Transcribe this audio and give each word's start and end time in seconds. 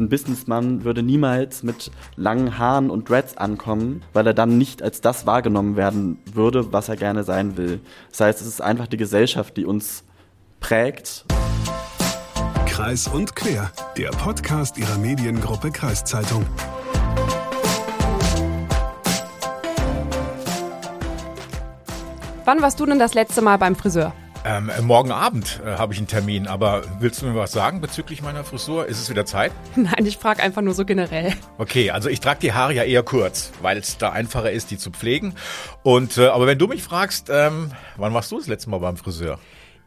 Ein 0.00 0.08
Businessmann 0.08 0.82
würde 0.82 1.02
niemals 1.02 1.62
mit 1.62 1.90
langen 2.16 2.56
Haaren 2.56 2.88
und 2.88 3.10
Dreads 3.10 3.36
ankommen, 3.36 4.00
weil 4.14 4.26
er 4.26 4.32
dann 4.32 4.56
nicht 4.56 4.82
als 4.82 5.02
das 5.02 5.26
wahrgenommen 5.26 5.76
werden 5.76 6.16
würde, 6.32 6.72
was 6.72 6.88
er 6.88 6.96
gerne 6.96 7.22
sein 7.22 7.58
will. 7.58 7.80
Das 8.08 8.20
heißt, 8.20 8.40
es 8.40 8.46
ist 8.46 8.62
einfach 8.62 8.86
die 8.86 8.96
Gesellschaft, 8.96 9.58
die 9.58 9.66
uns 9.66 10.04
prägt. 10.58 11.26
Kreis 12.64 13.08
und 13.08 13.36
Quer, 13.36 13.70
der 13.98 14.08
Podcast 14.12 14.78
ihrer 14.78 14.96
Mediengruppe 14.96 15.70
Kreiszeitung. 15.70 16.46
Wann 22.46 22.62
warst 22.62 22.80
du 22.80 22.86
denn 22.86 22.98
das 22.98 23.12
letzte 23.12 23.42
Mal 23.42 23.58
beim 23.58 23.76
Friseur? 23.76 24.14
Ähm, 24.42 24.70
äh, 24.70 24.80
morgen 24.80 25.12
Abend 25.12 25.60
äh, 25.64 25.76
habe 25.76 25.92
ich 25.92 25.98
einen 25.98 26.06
Termin, 26.06 26.46
aber 26.46 26.82
willst 26.98 27.20
du 27.20 27.26
mir 27.26 27.34
was 27.34 27.52
sagen 27.52 27.82
bezüglich 27.82 28.22
meiner 28.22 28.42
Frisur? 28.42 28.86
Ist 28.86 28.98
es 28.98 29.10
wieder 29.10 29.26
Zeit? 29.26 29.52
Nein, 29.76 30.06
ich 30.06 30.16
frage 30.16 30.42
einfach 30.42 30.62
nur 30.62 30.72
so 30.72 30.86
generell. 30.86 31.34
Okay, 31.58 31.90
also 31.90 32.08
ich 32.08 32.20
trage 32.20 32.40
die 32.40 32.54
Haare 32.54 32.72
ja 32.72 32.84
eher 32.84 33.02
kurz, 33.02 33.52
weil 33.60 33.76
es 33.76 33.98
da 33.98 34.10
einfacher 34.10 34.50
ist, 34.50 34.70
die 34.70 34.78
zu 34.78 34.90
pflegen. 34.90 35.34
Und 35.82 36.16
äh, 36.16 36.28
aber 36.28 36.46
wenn 36.46 36.58
du 36.58 36.68
mich 36.68 36.82
fragst, 36.82 37.28
ähm, 37.30 37.72
wann 37.96 38.14
warst 38.14 38.32
du 38.32 38.38
das 38.38 38.46
letzte 38.46 38.70
Mal 38.70 38.78
beim 38.78 38.96
Friseur? 38.96 39.38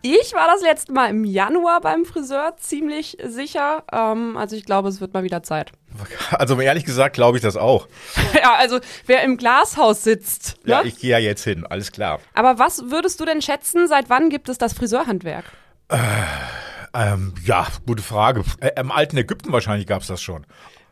Ich 0.06 0.34
war 0.34 0.48
das 0.48 0.62
letzte 0.62 0.92
Mal 0.92 1.12
im 1.12 1.24
Januar 1.24 1.80
beim 1.80 2.04
Friseur, 2.04 2.58
ziemlich 2.58 3.16
sicher. 3.24 3.86
Ähm, 3.90 4.36
also 4.36 4.54
ich 4.58 4.66
glaube, 4.66 4.90
es 4.90 5.00
wird 5.00 5.14
mal 5.14 5.24
wieder 5.24 5.44
Zeit. 5.44 5.72
Also 6.32 6.60
ehrlich 6.60 6.84
gesagt 6.84 7.16
glaube 7.16 7.38
ich 7.38 7.44
das 7.44 7.56
auch. 7.56 7.88
ja, 8.34 8.56
also 8.56 8.80
wer 9.06 9.24
im 9.24 9.38
Glashaus 9.38 10.04
sitzt. 10.04 10.58
Ja, 10.66 10.82
ne? 10.82 10.90
ich 10.90 10.98
gehe 10.98 11.12
ja 11.12 11.20
jetzt 11.20 11.46
hin, 11.46 11.66
alles 11.66 11.94
klar. 11.94 12.20
Aber 12.34 12.60
was 12.60 12.90
würdest 12.90 13.22
du 13.22 13.26
denn 13.26 13.42
schätzen, 13.42 13.88
seit 13.88 14.10
wann 14.10 14.30
gibt 14.30 14.50
es 14.50 14.58
das 14.58 14.74
Friseurhandwerk? 14.74 15.46
Äh, 15.88 15.98
ähm, 16.94 17.34
ja, 17.46 17.68
gute 17.86 18.04
Frage. 18.04 18.44
Äh, 18.60 18.72
Im 18.78 18.92
alten 18.92 19.16
Ägypten 19.16 19.54
wahrscheinlich 19.54 19.88
gab 19.88 20.02
es 20.02 20.08
das 20.08 20.22
schon. 20.22 20.46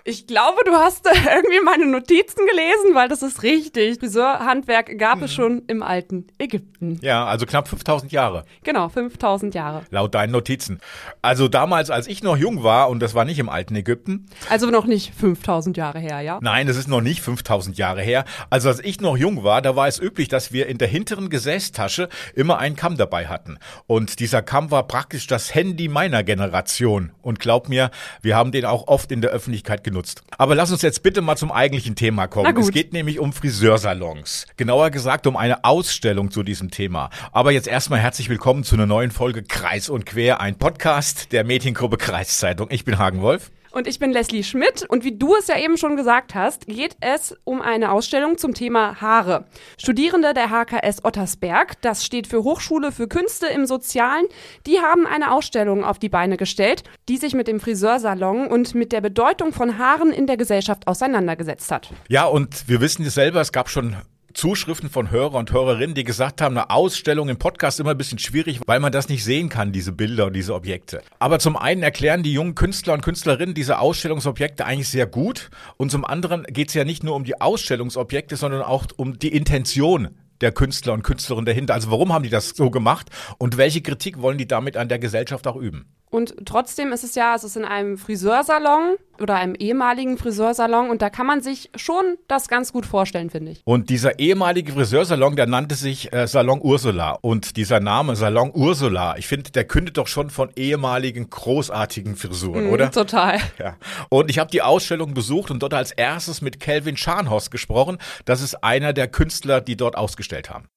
Ich 0.03 0.25
glaube, 0.25 0.61
du 0.65 0.71
hast 0.71 1.05
irgendwie 1.05 1.59
meine 1.63 1.85
Notizen 1.85 2.47
gelesen, 2.47 2.95
weil 2.95 3.07
das 3.07 3.21
ist 3.21 3.43
richtig. 3.43 3.99
Friseurhandwerk 3.99 4.97
gab 4.97 5.17
mhm. 5.17 5.23
es 5.23 5.33
schon 5.33 5.61
im 5.67 5.83
alten 5.83 6.25
Ägypten. 6.39 6.97
Ja, 7.01 7.25
also 7.25 7.45
knapp 7.45 7.67
5000 7.67 8.11
Jahre. 8.11 8.45
Genau, 8.63 8.89
5000 8.89 9.53
Jahre. 9.53 9.83
Laut 9.91 10.15
deinen 10.15 10.31
Notizen. 10.31 10.79
Also 11.21 11.47
damals, 11.47 11.91
als 11.91 12.07
ich 12.07 12.23
noch 12.23 12.35
jung 12.35 12.63
war, 12.63 12.89
und 12.89 12.99
das 12.99 13.13
war 13.13 13.25
nicht 13.25 13.37
im 13.37 13.49
alten 13.49 13.75
Ägypten. 13.75 14.25
Also 14.49 14.71
noch 14.71 14.85
nicht 14.85 15.13
5000 15.13 15.77
Jahre 15.77 15.99
her, 15.99 16.21
ja? 16.21 16.39
Nein, 16.41 16.65
das 16.65 16.77
ist 16.77 16.87
noch 16.87 17.01
nicht 17.01 17.21
5000 17.21 17.77
Jahre 17.77 18.01
her. 18.01 18.25
Also 18.49 18.69
als 18.69 18.79
ich 18.79 19.01
noch 19.01 19.17
jung 19.17 19.43
war, 19.43 19.61
da 19.61 19.75
war 19.75 19.87
es 19.87 19.99
üblich, 19.99 20.27
dass 20.27 20.51
wir 20.51 20.65
in 20.65 20.79
der 20.79 20.87
hinteren 20.87 21.29
Gesäßtasche 21.29 22.09
immer 22.33 22.57
einen 22.57 22.75
Kamm 22.75 22.97
dabei 22.97 23.27
hatten. 23.27 23.59
Und 23.85 24.19
dieser 24.19 24.41
Kamm 24.41 24.71
war 24.71 24.87
praktisch 24.87 25.27
das 25.27 25.53
Handy 25.53 25.89
meiner 25.89 26.23
Generation. 26.23 27.11
Und 27.21 27.39
glaub 27.39 27.69
mir, 27.69 27.91
wir 28.23 28.35
haben 28.35 28.51
den 28.51 28.65
auch 28.65 28.87
oft 28.87 29.11
in 29.11 29.21
der 29.21 29.29
Öffentlichkeit 29.29 29.83
genutzt 29.83 29.90
genutzt. 29.91 30.23
Aber 30.37 30.55
lass 30.55 30.71
uns 30.71 30.81
jetzt 30.81 31.03
bitte 31.03 31.21
mal 31.21 31.35
zum 31.35 31.51
eigentlichen 31.51 31.95
Thema 31.95 32.27
kommen. 32.27 32.57
Es 32.57 32.71
geht 32.71 32.93
nämlich 32.93 33.19
um 33.19 33.33
Friseursalons. 33.33 34.47
Genauer 34.57 34.89
gesagt 34.89 35.27
um 35.27 35.35
eine 35.35 35.63
Ausstellung 35.65 36.31
zu 36.31 36.43
diesem 36.43 36.71
Thema. 36.71 37.09
Aber 37.31 37.51
jetzt 37.51 37.67
erstmal 37.67 37.99
herzlich 37.99 38.29
willkommen 38.29 38.63
zu 38.63 38.75
einer 38.75 38.85
neuen 38.85 39.11
Folge 39.11 39.43
Kreis 39.43 39.89
und 39.89 40.05
Quer, 40.05 40.39
ein 40.39 40.57
Podcast 40.57 41.31
der 41.31 41.43
Mediengruppe 41.43 41.97
Kreiszeitung. 41.97 42.67
Ich 42.71 42.85
bin 42.85 42.97
Hagen 42.97 43.21
Wolf. 43.21 43.51
Und 43.71 43.87
ich 43.87 43.99
bin 43.99 44.11
Leslie 44.11 44.43
Schmidt 44.43 44.85
und 44.89 45.05
wie 45.05 45.17
du 45.17 45.33
es 45.35 45.47
ja 45.47 45.57
eben 45.57 45.77
schon 45.77 45.95
gesagt 45.95 46.35
hast, 46.35 46.67
geht 46.67 46.97
es 46.99 47.37
um 47.45 47.61
eine 47.61 47.93
Ausstellung 47.93 48.37
zum 48.37 48.53
Thema 48.53 48.99
Haare. 48.99 49.45
Studierende 49.77 50.33
der 50.33 50.49
HKS 50.49 51.05
Ottersberg, 51.05 51.81
das 51.81 52.05
steht 52.05 52.27
für 52.27 52.43
Hochschule 52.43 52.91
für 52.91 53.07
Künste 53.07 53.47
im 53.47 53.65
Sozialen, 53.65 54.25
die 54.67 54.79
haben 54.81 55.07
eine 55.07 55.31
Ausstellung 55.31 55.85
auf 55.85 55.99
die 55.99 56.09
Beine 56.09 56.35
gestellt, 56.35 56.83
die 57.07 57.15
sich 57.15 57.33
mit 57.33 57.47
dem 57.47 57.61
Friseursalon 57.61 58.47
und 58.47 58.75
mit 58.75 58.91
der 58.91 58.99
Bedeutung 58.99 59.53
von 59.53 59.77
Haaren 59.77 60.11
in 60.11 60.27
der 60.27 60.35
Gesellschaft 60.35 60.87
auseinandergesetzt 60.87 61.71
hat. 61.71 61.89
Ja, 62.09 62.25
und 62.25 62.67
wir 62.67 62.81
wissen 62.81 63.05
es 63.05 63.13
selber, 63.13 63.39
es 63.39 63.53
gab 63.53 63.69
schon 63.69 63.95
Zuschriften 64.33 64.89
von 64.89 65.11
Hörer 65.11 65.35
und 65.35 65.51
Hörerinnen, 65.51 65.95
die 65.95 66.03
gesagt 66.03 66.41
haben, 66.41 66.57
eine 66.57 66.69
Ausstellung 66.69 67.29
im 67.29 67.37
Podcast 67.37 67.79
immer 67.79 67.91
ein 67.91 67.97
bisschen 67.97 68.19
schwierig, 68.19 68.61
weil 68.65 68.79
man 68.79 68.91
das 68.91 69.09
nicht 69.09 69.23
sehen 69.23 69.49
kann, 69.49 69.71
diese 69.71 69.91
Bilder 69.91 70.27
und 70.27 70.33
diese 70.33 70.53
Objekte. 70.53 71.01
Aber 71.19 71.39
zum 71.39 71.57
einen 71.57 71.83
erklären 71.83 72.23
die 72.23 72.33
jungen 72.33 72.55
Künstler 72.55 72.93
und 72.93 73.01
Künstlerinnen 73.01 73.53
diese 73.55 73.79
Ausstellungsobjekte 73.79 74.65
eigentlich 74.65 74.89
sehr 74.89 75.07
gut 75.07 75.49
und 75.77 75.91
zum 75.91 76.05
anderen 76.05 76.43
geht 76.43 76.69
es 76.69 76.73
ja 76.73 76.83
nicht 76.83 77.03
nur 77.03 77.15
um 77.15 77.23
die 77.23 77.39
Ausstellungsobjekte, 77.39 78.35
sondern 78.35 78.61
auch 78.61 78.85
um 78.97 79.19
die 79.19 79.35
Intention 79.35 80.09
der 80.41 80.51
Künstler 80.51 80.93
und 80.93 81.03
Künstlerinnen 81.03 81.45
dahinter. 81.45 81.73
Also 81.73 81.91
warum 81.91 82.13
haben 82.13 82.23
die 82.23 82.29
das 82.29 82.49
so 82.49 82.69
gemacht 82.69 83.09
und 83.37 83.57
welche 83.57 83.81
Kritik 83.81 84.21
wollen 84.21 84.37
die 84.37 84.47
damit 84.47 84.77
an 84.77 84.89
der 84.89 84.99
Gesellschaft 84.99 85.47
auch 85.47 85.55
üben? 85.55 85.85
Und 86.11 86.35
trotzdem 86.45 86.91
ist 86.91 87.05
es 87.05 87.15
ja, 87.15 87.33
es 87.35 87.45
ist 87.45 87.55
in 87.55 87.63
einem 87.63 87.97
Friseursalon 87.97 88.97
oder 89.21 89.35
einem 89.35 89.55
ehemaligen 89.55 90.17
Friseursalon 90.17 90.89
und 90.89 91.01
da 91.01 91.09
kann 91.09 91.25
man 91.25 91.41
sich 91.41 91.69
schon 91.75 92.17
das 92.27 92.49
ganz 92.49 92.73
gut 92.73 92.85
vorstellen, 92.85 93.29
finde 93.29 93.51
ich. 93.51 93.61
Und 93.63 93.89
dieser 93.89 94.19
ehemalige 94.19 94.73
Friseursalon, 94.73 95.37
der 95.37 95.47
nannte 95.47 95.75
sich 95.75 96.11
äh, 96.11 96.27
Salon 96.27 96.59
Ursula. 96.61 97.17
Und 97.21 97.55
dieser 97.55 97.79
Name 97.79 98.17
Salon 98.17 98.51
Ursula, 98.53 99.15
ich 99.17 99.25
finde, 99.27 99.51
der 99.51 99.63
kündet 99.63 99.97
doch 99.97 100.07
schon 100.07 100.29
von 100.29 100.49
ehemaligen 100.57 101.29
großartigen 101.29 102.17
Frisuren, 102.17 102.67
mm, 102.67 102.73
oder? 102.73 102.91
Total. 102.91 103.39
Ja. 103.57 103.77
Und 104.09 104.29
ich 104.29 104.37
habe 104.37 104.51
die 104.51 104.61
Ausstellung 104.61 105.13
besucht 105.13 105.49
und 105.49 105.63
dort 105.63 105.73
als 105.73 105.91
erstes 105.91 106.41
mit 106.41 106.59
Kelvin 106.59 106.97
Scharnhorst 106.97 107.51
gesprochen. 107.51 107.99
Das 108.25 108.41
ist 108.41 108.63
einer 108.63 108.91
der 108.91 109.07
Künstler, 109.07 109.61
die 109.61 109.77
dort 109.77 109.95
ausgestellt 109.95 110.49
haben. 110.49 110.67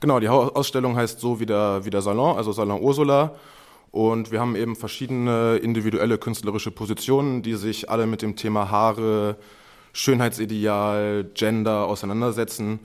Genau, 0.00 0.20
die 0.20 0.28
Ausstellung 0.28 0.96
heißt 0.96 1.20
so 1.20 1.40
wie 1.40 1.46
der, 1.46 1.84
wie 1.84 1.90
der 1.90 2.02
Salon, 2.02 2.36
also 2.36 2.52
Salon 2.52 2.82
Ursula. 2.82 3.34
Und 3.90 4.30
wir 4.30 4.40
haben 4.40 4.56
eben 4.56 4.76
verschiedene 4.76 5.56
individuelle 5.56 6.18
künstlerische 6.18 6.70
Positionen, 6.70 7.42
die 7.42 7.54
sich 7.54 7.88
alle 7.88 8.06
mit 8.06 8.20
dem 8.20 8.36
Thema 8.36 8.70
Haare, 8.70 9.36
Schönheitsideal, 9.94 11.30
Gender 11.32 11.86
auseinandersetzen, 11.86 12.80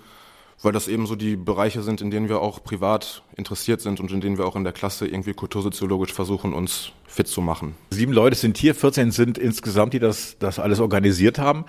weil 0.61 0.71
das 0.71 0.87
eben 0.87 1.07
so 1.07 1.15
die 1.15 1.35
Bereiche 1.35 1.81
sind, 1.81 1.99
in 1.99 2.11
denen 2.11 2.29
wir 2.29 2.39
auch 2.39 2.63
privat 2.63 3.23
interessiert 3.35 3.81
sind 3.81 3.99
und 3.99 4.11
in 4.11 4.21
denen 4.21 4.37
wir 4.37 4.45
auch 4.45 4.55
in 4.55 4.63
der 4.63 4.71
Klasse 4.71 5.05
irgendwie 5.05 5.33
kultursoziologisch 5.33 6.13
versuchen, 6.13 6.53
uns 6.53 6.93
fit 7.05 7.27
zu 7.27 7.41
machen. 7.41 7.75
Sieben 7.89 8.13
Leute 8.13 8.37
sind 8.37 8.57
hier, 8.57 8.73
14 8.73 9.11
sind 9.11 9.37
insgesamt, 9.37 9.93
die 9.93 9.99
das, 9.99 10.37
das 10.39 10.59
alles 10.59 10.79
organisiert 10.79 11.39
haben. 11.39 11.65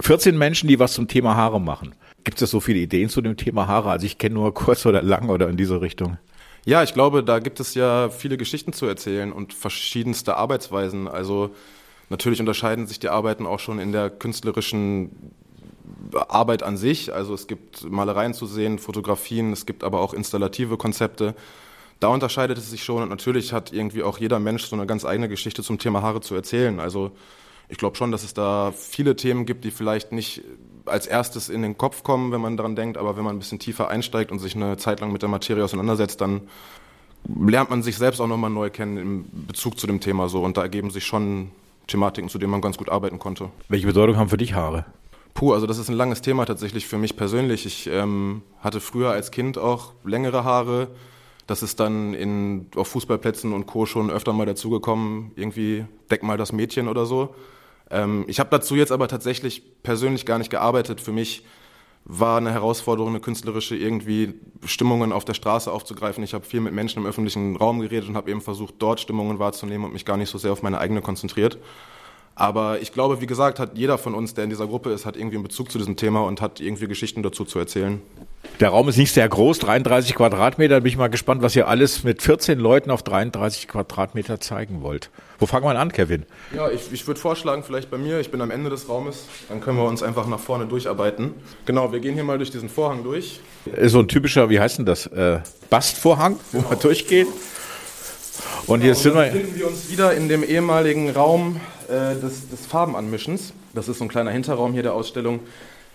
14 0.00 0.38
Menschen, 0.38 0.68
die 0.68 0.78
was 0.78 0.94
zum 0.94 1.06
Thema 1.06 1.36
Haare 1.36 1.60
machen. 1.60 1.94
Gibt 2.24 2.42
es 2.42 2.50
so 2.50 2.60
viele 2.60 2.80
Ideen 2.80 3.08
zu 3.08 3.20
dem 3.20 3.36
Thema 3.36 3.66
Haare? 3.66 3.90
Also 3.90 4.06
ich 4.06 4.18
kenne 4.18 4.34
nur 4.34 4.52
kurz 4.54 4.84
oder 4.86 5.02
lang 5.02 5.28
oder 5.28 5.48
in 5.48 5.56
diese 5.56 5.80
Richtung. 5.80 6.18
Ja, 6.66 6.82
ich 6.82 6.92
glaube, 6.92 7.24
da 7.24 7.38
gibt 7.38 7.58
es 7.60 7.74
ja 7.74 8.10
viele 8.10 8.36
Geschichten 8.36 8.72
zu 8.72 8.86
erzählen 8.86 9.32
und 9.32 9.54
verschiedenste 9.54 10.36
Arbeitsweisen. 10.36 11.08
Also 11.08 11.50
natürlich 12.10 12.40
unterscheiden 12.40 12.86
sich 12.86 12.98
die 12.98 13.08
Arbeiten 13.08 13.46
auch 13.46 13.60
schon 13.60 13.78
in 13.78 13.92
der 13.92 14.10
künstlerischen 14.10 15.32
Arbeit 16.14 16.62
an 16.62 16.76
sich. 16.76 17.12
Also 17.14 17.32
es 17.32 17.46
gibt 17.46 17.90
Malereien 17.90 18.34
zu 18.34 18.46
sehen, 18.46 18.78
Fotografien, 18.78 19.52
es 19.52 19.64
gibt 19.64 19.84
aber 19.84 20.00
auch 20.00 20.12
installative 20.12 20.76
Konzepte. 20.76 21.34
Da 21.98 22.08
unterscheidet 22.08 22.58
es 22.58 22.70
sich 22.70 22.84
schon 22.84 23.02
und 23.02 23.08
natürlich 23.08 23.52
hat 23.52 23.72
irgendwie 23.72 24.02
auch 24.02 24.18
jeder 24.18 24.38
Mensch 24.38 24.64
so 24.64 24.76
eine 24.76 24.86
ganz 24.86 25.04
eigene 25.04 25.28
Geschichte 25.28 25.62
zum 25.62 25.78
Thema 25.78 26.02
Haare 26.02 26.20
zu 26.20 26.34
erzählen. 26.34 26.80
Also 26.80 27.12
ich 27.68 27.78
glaube 27.78 27.96
schon, 27.96 28.10
dass 28.10 28.24
es 28.24 28.34
da 28.34 28.72
viele 28.72 29.16
Themen 29.16 29.46
gibt, 29.46 29.64
die 29.64 29.70
vielleicht 29.70 30.12
nicht 30.12 30.42
als 30.86 31.06
erstes 31.06 31.48
in 31.48 31.62
den 31.62 31.78
Kopf 31.78 32.02
kommen, 32.02 32.32
wenn 32.32 32.40
man 32.40 32.56
daran 32.56 32.76
denkt, 32.76 32.98
aber 32.98 33.16
wenn 33.16 33.24
man 33.24 33.36
ein 33.36 33.38
bisschen 33.38 33.58
tiefer 33.58 33.88
einsteigt 33.88 34.32
und 34.32 34.38
sich 34.38 34.56
eine 34.56 34.76
Zeit 34.76 35.00
lang 35.00 35.12
mit 35.12 35.22
der 35.22 35.28
Materie 35.28 35.64
auseinandersetzt, 35.64 36.20
dann 36.20 36.42
lernt 37.26 37.70
man 37.70 37.82
sich 37.82 37.96
selbst 37.96 38.20
auch 38.20 38.26
nochmal 38.26 38.50
neu 38.50 38.70
kennen 38.70 38.96
im 38.96 39.24
Bezug 39.46 39.78
zu 39.78 39.86
dem 39.86 40.00
Thema 40.00 40.28
so 40.28 40.42
und 40.42 40.56
da 40.56 40.62
ergeben 40.62 40.90
sich 40.90 41.04
schon 41.04 41.50
Thematiken, 41.86 42.30
zu 42.30 42.38
denen 42.38 42.50
man 42.50 42.60
ganz 42.60 42.78
gut 42.78 42.88
arbeiten 42.88 43.18
konnte. 43.18 43.50
Welche 43.68 43.86
Bedeutung 43.86 44.16
haben 44.16 44.28
für 44.28 44.36
dich 44.36 44.54
Haare? 44.54 44.86
Puh, 45.34 45.52
also 45.52 45.66
das 45.66 45.78
ist 45.78 45.88
ein 45.88 45.96
langes 45.96 46.22
Thema 46.22 46.44
tatsächlich 46.44 46.86
für 46.86 46.98
mich 46.98 47.16
persönlich. 47.16 47.66
Ich 47.66 47.86
ähm, 47.86 48.42
hatte 48.60 48.80
früher 48.80 49.10
als 49.10 49.30
Kind 49.30 49.58
auch 49.58 49.92
längere 50.04 50.44
Haare. 50.44 50.88
Das 51.46 51.62
ist 51.62 51.80
dann 51.80 52.14
in, 52.14 52.66
auf 52.76 52.88
Fußballplätzen 52.88 53.52
und 53.52 53.66
Co. 53.66 53.86
schon 53.86 54.10
öfter 54.10 54.32
mal 54.32 54.46
dazugekommen. 54.46 55.32
Irgendwie 55.36 55.84
deck 56.10 56.22
mal 56.22 56.36
das 56.36 56.52
Mädchen 56.52 56.88
oder 56.88 57.06
so. 57.06 57.34
Ähm, 57.90 58.24
ich 58.28 58.40
habe 58.40 58.50
dazu 58.50 58.76
jetzt 58.76 58.92
aber 58.92 59.08
tatsächlich 59.08 59.82
persönlich 59.82 60.26
gar 60.26 60.38
nicht 60.38 60.50
gearbeitet. 60.50 61.00
Für 61.00 61.12
mich 61.12 61.44
war 62.04 62.38
eine 62.38 62.52
Herausforderung, 62.52 63.10
eine 63.10 63.20
künstlerische 63.20 63.76
irgendwie 63.76 64.34
Stimmungen 64.64 65.12
auf 65.12 65.24
der 65.24 65.34
Straße 65.34 65.70
aufzugreifen. 65.70 66.24
Ich 66.24 66.34
habe 66.34 66.44
viel 66.44 66.60
mit 66.60 66.72
Menschen 66.72 67.02
im 67.02 67.06
öffentlichen 67.06 67.56
Raum 67.56 67.80
geredet 67.80 68.08
und 68.08 68.16
habe 68.16 68.30
eben 68.30 68.40
versucht, 68.40 68.74
dort 68.78 69.00
Stimmungen 69.00 69.38
wahrzunehmen 69.38 69.84
und 69.84 69.92
mich 69.92 70.04
gar 70.04 70.16
nicht 70.16 70.30
so 70.30 70.38
sehr 70.38 70.52
auf 70.52 70.62
meine 70.62 70.78
eigene 70.78 71.02
konzentriert. 71.02 71.58
Aber 72.34 72.80
ich 72.80 72.92
glaube, 72.92 73.20
wie 73.20 73.26
gesagt, 73.26 73.58
hat 73.58 73.76
jeder 73.76 73.98
von 73.98 74.14
uns, 74.14 74.34
der 74.34 74.44
in 74.44 74.50
dieser 74.50 74.66
Gruppe 74.66 74.90
ist, 74.92 75.04
hat 75.04 75.16
irgendwie 75.16 75.36
einen 75.36 75.44
Bezug 75.44 75.70
zu 75.70 75.78
diesem 75.78 75.96
Thema 75.96 76.22
und 76.22 76.40
hat 76.40 76.60
irgendwie 76.60 76.86
Geschichten 76.86 77.22
dazu 77.22 77.44
zu 77.44 77.58
erzählen. 77.58 78.00
Der 78.60 78.70
Raum 78.70 78.88
ist 78.88 78.96
nicht 78.96 79.12
sehr 79.12 79.28
groß, 79.28 79.58
33 79.58 80.14
Quadratmeter. 80.14 80.76
Da 80.76 80.80
bin 80.80 80.88
ich 80.88 80.96
mal 80.96 81.08
gespannt, 81.08 81.42
was 81.42 81.54
ihr 81.54 81.68
alles 81.68 82.04
mit 82.04 82.22
14 82.22 82.58
Leuten 82.58 82.90
auf 82.90 83.02
33 83.02 83.68
Quadratmeter 83.68 84.40
zeigen 84.40 84.82
wollt. 84.82 85.10
Wo 85.38 85.46
fangen 85.46 85.64
wir 85.64 85.78
an, 85.78 85.92
Kevin? 85.92 86.24
Ja, 86.54 86.70
ich, 86.70 86.92
ich 86.92 87.06
würde 87.06 87.20
vorschlagen, 87.20 87.62
vielleicht 87.62 87.90
bei 87.90 87.98
mir. 87.98 88.20
Ich 88.20 88.30
bin 88.30 88.40
am 88.40 88.50
Ende 88.50 88.68
des 88.68 88.88
Raumes. 88.88 89.24
Dann 89.48 89.60
können 89.60 89.78
wir 89.78 89.84
uns 89.84 90.02
einfach 90.02 90.26
nach 90.26 90.40
vorne 90.40 90.66
durcharbeiten. 90.66 91.34
Genau, 91.64 91.92
wir 91.92 92.00
gehen 92.00 92.14
hier 92.14 92.24
mal 92.24 92.38
durch 92.38 92.50
diesen 92.50 92.68
Vorhang 92.68 93.02
durch. 93.02 93.40
So 93.84 94.00
ein 94.00 94.08
typischer, 94.08 94.50
wie 94.50 94.60
heißt 94.60 94.78
denn 94.78 94.86
das? 94.86 95.06
Äh, 95.06 95.40
Bastvorhang, 95.70 96.38
wo 96.52 96.58
genau. 96.58 96.70
wir 96.70 96.76
durchgehen. 96.76 97.28
Und 98.66 98.84
jetzt 98.84 99.02
sind 99.02 99.14
wir. 99.14 99.24
befinden 99.24 99.58
wir 99.58 99.66
uns 99.68 99.90
wieder 99.90 100.14
in 100.14 100.28
dem 100.28 100.44
ehemaligen 100.44 101.10
Raum 101.10 101.60
äh, 101.90 102.14
des, 102.20 102.48
des 102.48 102.66
Farbenanmischens. 102.66 103.52
Das 103.74 103.88
ist 103.88 103.98
so 103.98 104.04
ein 104.04 104.08
kleiner 104.08 104.30
Hinterraum 104.30 104.72
hier 104.72 104.82
der 104.82 104.94
Ausstellung. 104.94 105.40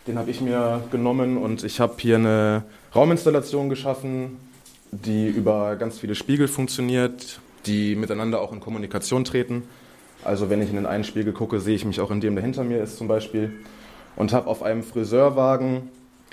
Den 0.08 0.20
habe 0.20 0.30
ich 0.30 0.42
mir 0.42 0.84
genommen 0.92 1.38
und 1.38 1.64
ich 1.64 1.80
habe 1.80 1.96
hier 1.98 2.18
eine 2.18 2.64
Rauminstallation 2.94 3.70
geschaffen, 3.70 4.38
die 4.92 5.28
über 5.28 5.76
ganz 5.78 5.98
viele 5.98 6.14
Spiegel 6.14 6.48
funktioniert, 6.48 7.40
die 7.66 7.96
miteinander 7.96 8.42
auch 8.42 8.54
in 8.54 8.60
Kommunikation 8.60 9.26
treten. 9.26 9.64
Also 10.24 10.50
wenn 10.50 10.62
ich 10.62 10.70
in 10.70 10.76
den 10.76 10.86
einen 10.86 11.04
Spiegel 11.04 11.34
gucke, 11.34 11.60
sehe 11.60 11.76
ich 11.76 11.86
mich 11.86 12.02
auch 12.02 12.12
in 12.12 12.22
dem, 12.22 12.36
der 12.36 12.44
hinter 12.44 12.64
mir 12.64 12.82
ist 12.84 12.98
zum 12.98 13.08
Beispiel. 13.08 13.54
Und 14.16 14.32
habe 14.32 14.48
auf 14.48 14.64
einem 14.64 14.84
Friseurwagen 14.84 15.90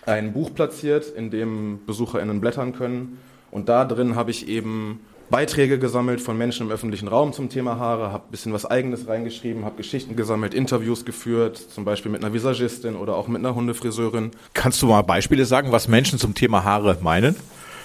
ein 0.06 0.32
Buch 0.32 0.52
platziert, 0.54 1.06
in 1.08 1.30
dem 1.30 1.80
BesucherInnen 1.86 2.40
blättern 2.40 2.72
können. 2.72 3.18
Und 3.50 3.68
da 3.68 3.84
drin 3.84 4.16
habe 4.16 4.30
ich 4.30 4.48
eben 4.48 5.00
Beiträge 5.32 5.78
gesammelt 5.78 6.20
von 6.20 6.36
Menschen 6.36 6.66
im 6.66 6.72
öffentlichen 6.72 7.08
Raum 7.08 7.32
zum 7.32 7.48
Thema 7.48 7.78
Haare, 7.78 8.12
habe 8.12 8.24
ein 8.28 8.30
bisschen 8.30 8.52
was 8.52 8.66
Eigenes 8.66 9.08
reingeschrieben, 9.08 9.64
habe 9.64 9.78
Geschichten 9.78 10.14
gesammelt, 10.14 10.52
Interviews 10.52 11.06
geführt, 11.06 11.56
zum 11.56 11.86
Beispiel 11.86 12.12
mit 12.12 12.22
einer 12.22 12.34
Visagistin 12.34 12.96
oder 12.96 13.16
auch 13.16 13.28
mit 13.28 13.38
einer 13.38 13.54
Hundefriseurin. 13.54 14.32
Kannst 14.52 14.82
du 14.82 14.88
mal 14.88 15.00
Beispiele 15.00 15.46
sagen, 15.46 15.72
was 15.72 15.88
Menschen 15.88 16.18
zum 16.18 16.34
Thema 16.34 16.64
Haare 16.64 16.98
meinen? 17.00 17.34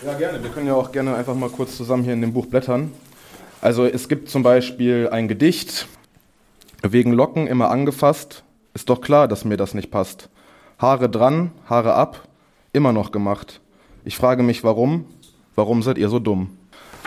Ja, 0.06 0.14
gerne. 0.16 0.44
Wir 0.44 0.50
können 0.50 0.68
ja 0.68 0.74
auch 0.74 0.92
gerne 0.92 1.16
einfach 1.16 1.36
mal 1.36 1.50
kurz 1.50 1.78
zusammen 1.78 2.04
hier 2.04 2.12
in 2.12 2.20
dem 2.20 2.34
Buch 2.34 2.48
blättern. 2.48 2.92
Also 3.62 3.86
es 3.86 4.10
gibt 4.10 4.28
zum 4.30 4.44
Beispiel 4.44 5.08
ein 5.10 5.30
Gedicht, 5.30 5.88
wegen 6.84 7.14
Locken 7.14 7.48
immer 7.48 7.72
angefasst, 7.72 8.44
ist 8.74 8.90
doch 8.90 9.00
klar, 9.00 9.30
dass 9.30 9.46
mir 9.46 9.56
das 9.56 9.74
nicht 9.74 9.90
passt. 9.90 10.30
Haare 10.80 11.10
dran, 11.10 11.52
Haare 11.70 11.94
ab, 11.94 12.28
immer 12.74 12.92
noch 12.92 13.14
gemacht. 13.14 13.62
Ich 14.04 14.18
frage 14.18 14.44
mich, 14.44 14.66
warum? 14.66 15.06
Warum 15.56 15.82
seid 15.82 15.98
ihr 15.98 16.10
so 16.10 16.20
dumm? 16.20 16.50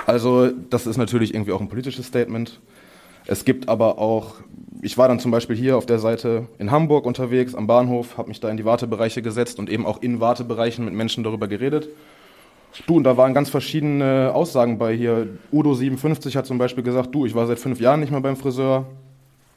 Also 0.06 0.48
das 0.48 0.86
ist 0.86 0.96
natürlich 0.96 1.34
irgendwie 1.34 1.52
auch 1.52 1.60
ein 1.60 1.68
politisches 1.68 2.06
Statement. 2.06 2.60
Es 3.26 3.44
gibt 3.44 3.68
aber 3.68 3.98
auch, 3.98 4.36
ich 4.82 4.98
war 4.98 5.08
dann 5.08 5.20
zum 5.20 5.30
Beispiel 5.30 5.56
hier 5.56 5.76
auf 5.76 5.86
der 5.86 5.98
Seite 5.98 6.46
in 6.58 6.70
Hamburg 6.70 7.06
unterwegs 7.06 7.54
am 7.54 7.66
Bahnhof, 7.66 8.18
habe 8.18 8.28
mich 8.28 8.40
da 8.40 8.48
in 8.48 8.56
die 8.56 8.64
Wartebereiche 8.64 9.22
gesetzt 9.22 9.58
und 9.58 9.70
eben 9.70 9.86
auch 9.86 10.02
in 10.02 10.20
Wartebereichen 10.20 10.84
mit 10.84 10.94
Menschen 10.94 11.22
darüber 11.22 11.46
geredet. 11.46 11.88
Du, 12.86 12.96
und 12.96 13.04
da 13.04 13.16
waren 13.16 13.34
ganz 13.34 13.50
verschiedene 13.50 14.30
Aussagen 14.32 14.78
bei 14.78 14.96
hier. 14.96 15.28
Udo57 15.52 16.36
hat 16.36 16.46
zum 16.46 16.58
Beispiel 16.58 16.84
gesagt, 16.84 17.14
du, 17.14 17.26
ich 17.26 17.34
war 17.34 17.46
seit 17.46 17.58
fünf 17.58 17.80
Jahren 17.80 18.00
nicht 18.00 18.12
mehr 18.12 18.20
beim 18.20 18.36
Friseur. 18.36 18.86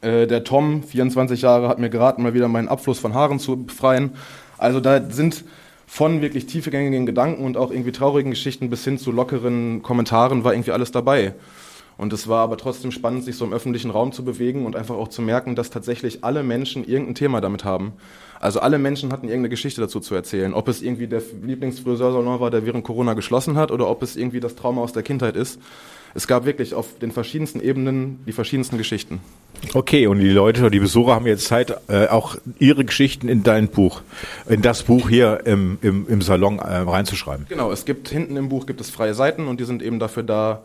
Äh, 0.01 0.27
der 0.27 0.43
Tom, 0.43 0.83
24 0.83 1.41
Jahre, 1.41 1.67
hat 1.67 1.79
mir 1.79 1.89
geraten, 1.89 2.23
mal 2.23 2.33
wieder 2.33 2.47
meinen 2.47 2.67
Abfluss 2.67 2.99
von 2.99 3.13
Haaren 3.13 3.39
zu 3.39 3.65
befreien. 3.65 4.11
Also 4.57 4.79
da 4.79 5.09
sind 5.09 5.45
von 5.85 6.21
wirklich 6.21 6.45
tiefgängigen 6.45 7.05
Gedanken 7.05 7.45
und 7.45 7.57
auch 7.57 7.71
irgendwie 7.71 7.91
traurigen 7.91 8.31
Geschichten 8.31 8.69
bis 8.69 8.83
hin 8.83 8.97
zu 8.97 9.11
lockeren 9.11 9.81
Kommentaren 9.81 10.43
war 10.43 10.53
irgendwie 10.53 10.71
alles 10.71 10.91
dabei. 10.91 11.35
Und 11.97 12.11
es 12.11 12.27
war 12.27 12.39
aber 12.39 12.57
trotzdem 12.57 12.91
spannend, 12.91 13.23
sich 13.23 13.35
so 13.35 13.45
im 13.45 13.53
öffentlichen 13.53 13.91
Raum 13.91 14.11
zu 14.11 14.25
bewegen 14.25 14.65
und 14.65 14.75
einfach 14.75 14.95
auch 14.95 15.09
zu 15.09 15.21
merken, 15.21 15.55
dass 15.55 15.69
tatsächlich 15.69 16.23
alle 16.23 16.43
Menschen 16.43 16.83
irgendein 16.87 17.15
Thema 17.15 17.39
damit 17.39 17.63
haben. 17.63 17.93
Also 18.39 18.59
alle 18.59 18.79
Menschen 18.79 19.11
hatten 19.13 19.27
irgendeine 19.27 19.49
Geschichte 19.49 19.79
dazu 19.79 19.99
zu 19.99 20.15
erzählen. 20.15 20.53
Ob 20.53 20.67
es 20.67 20.81
irgendwie 20.81 21.07
der 21.07 21.21
Lieblingsfriseursalon 21.43 22.39
war, 22.39 22.49
der 22.49 22.65
während 22.65 22.83
Corona 22.83 23.13
geschlossen 23.13 23.57
hat, 23.57 23.71
oder 23.71 23.87
ob 23.87 24.01
es 24.01 24.15
irgendwie 24.15 24.39
das 24.39 24.55
Trauma 24.55 24.81
aus 24.81 24.91
der 24.91 25.03
Kindheit 25.03 25.35
ist. 25.35 25.59
Es 26.15 26.27
gab 26.27 26.45
wirklich 26.45 26.73
auf 26.75 26.99
den 26.99 27.11
verschiedensten 27.11 27.59
Ebenen 27.59 28.23
die 28.27 28.33
verschiedensten 28.33 28.77
Geschichten. 28.77 29.19
Okay, 29.73 30.07
und 30.07 30.19
die 30.19 30.29
Leute 30.29 30.61
oder 30.61 30.69
die 30.69 30.79
Besucher 30.79 31.15
haben 31.15 31.25
jetzt 31.25 31.45
Zeit, 31.45 31.75
äh, 31.87 32.07
auch 32.07 32.35
ihre 32.59 32.85
Geschichten 32.85 33.29
in 33.29 33.43
dein 33.43 33.67
Buch, 33.69 34.01
in 34.47 34.61
das 34.61 34.83
Buch 34.83 35.09
hier 35.09 35.41
im, 35.45 35.77
im, 35.81 36.07
im 36.07 36.21
Salon 36.21 36.59
äh, 36.59 36.77
reinzuschreiben. 36.77 37.47
Genau, 37.49 37.71
es 37.71 37.85
gibt 37.85 38.09
hinten 38.09 38.37
im 38.37 38.49
Buch 38.49 38.65
gibt 38.65 38.81
es 38.81 38.89
freie 38.89 39.13
Seiten 39.13 39.47
und 39.47 39.59
die 39.59 39.63
sind 39.63 39.81
eben 39.81 39.99
dafür 39.99 40.23
da, 40.23 40.61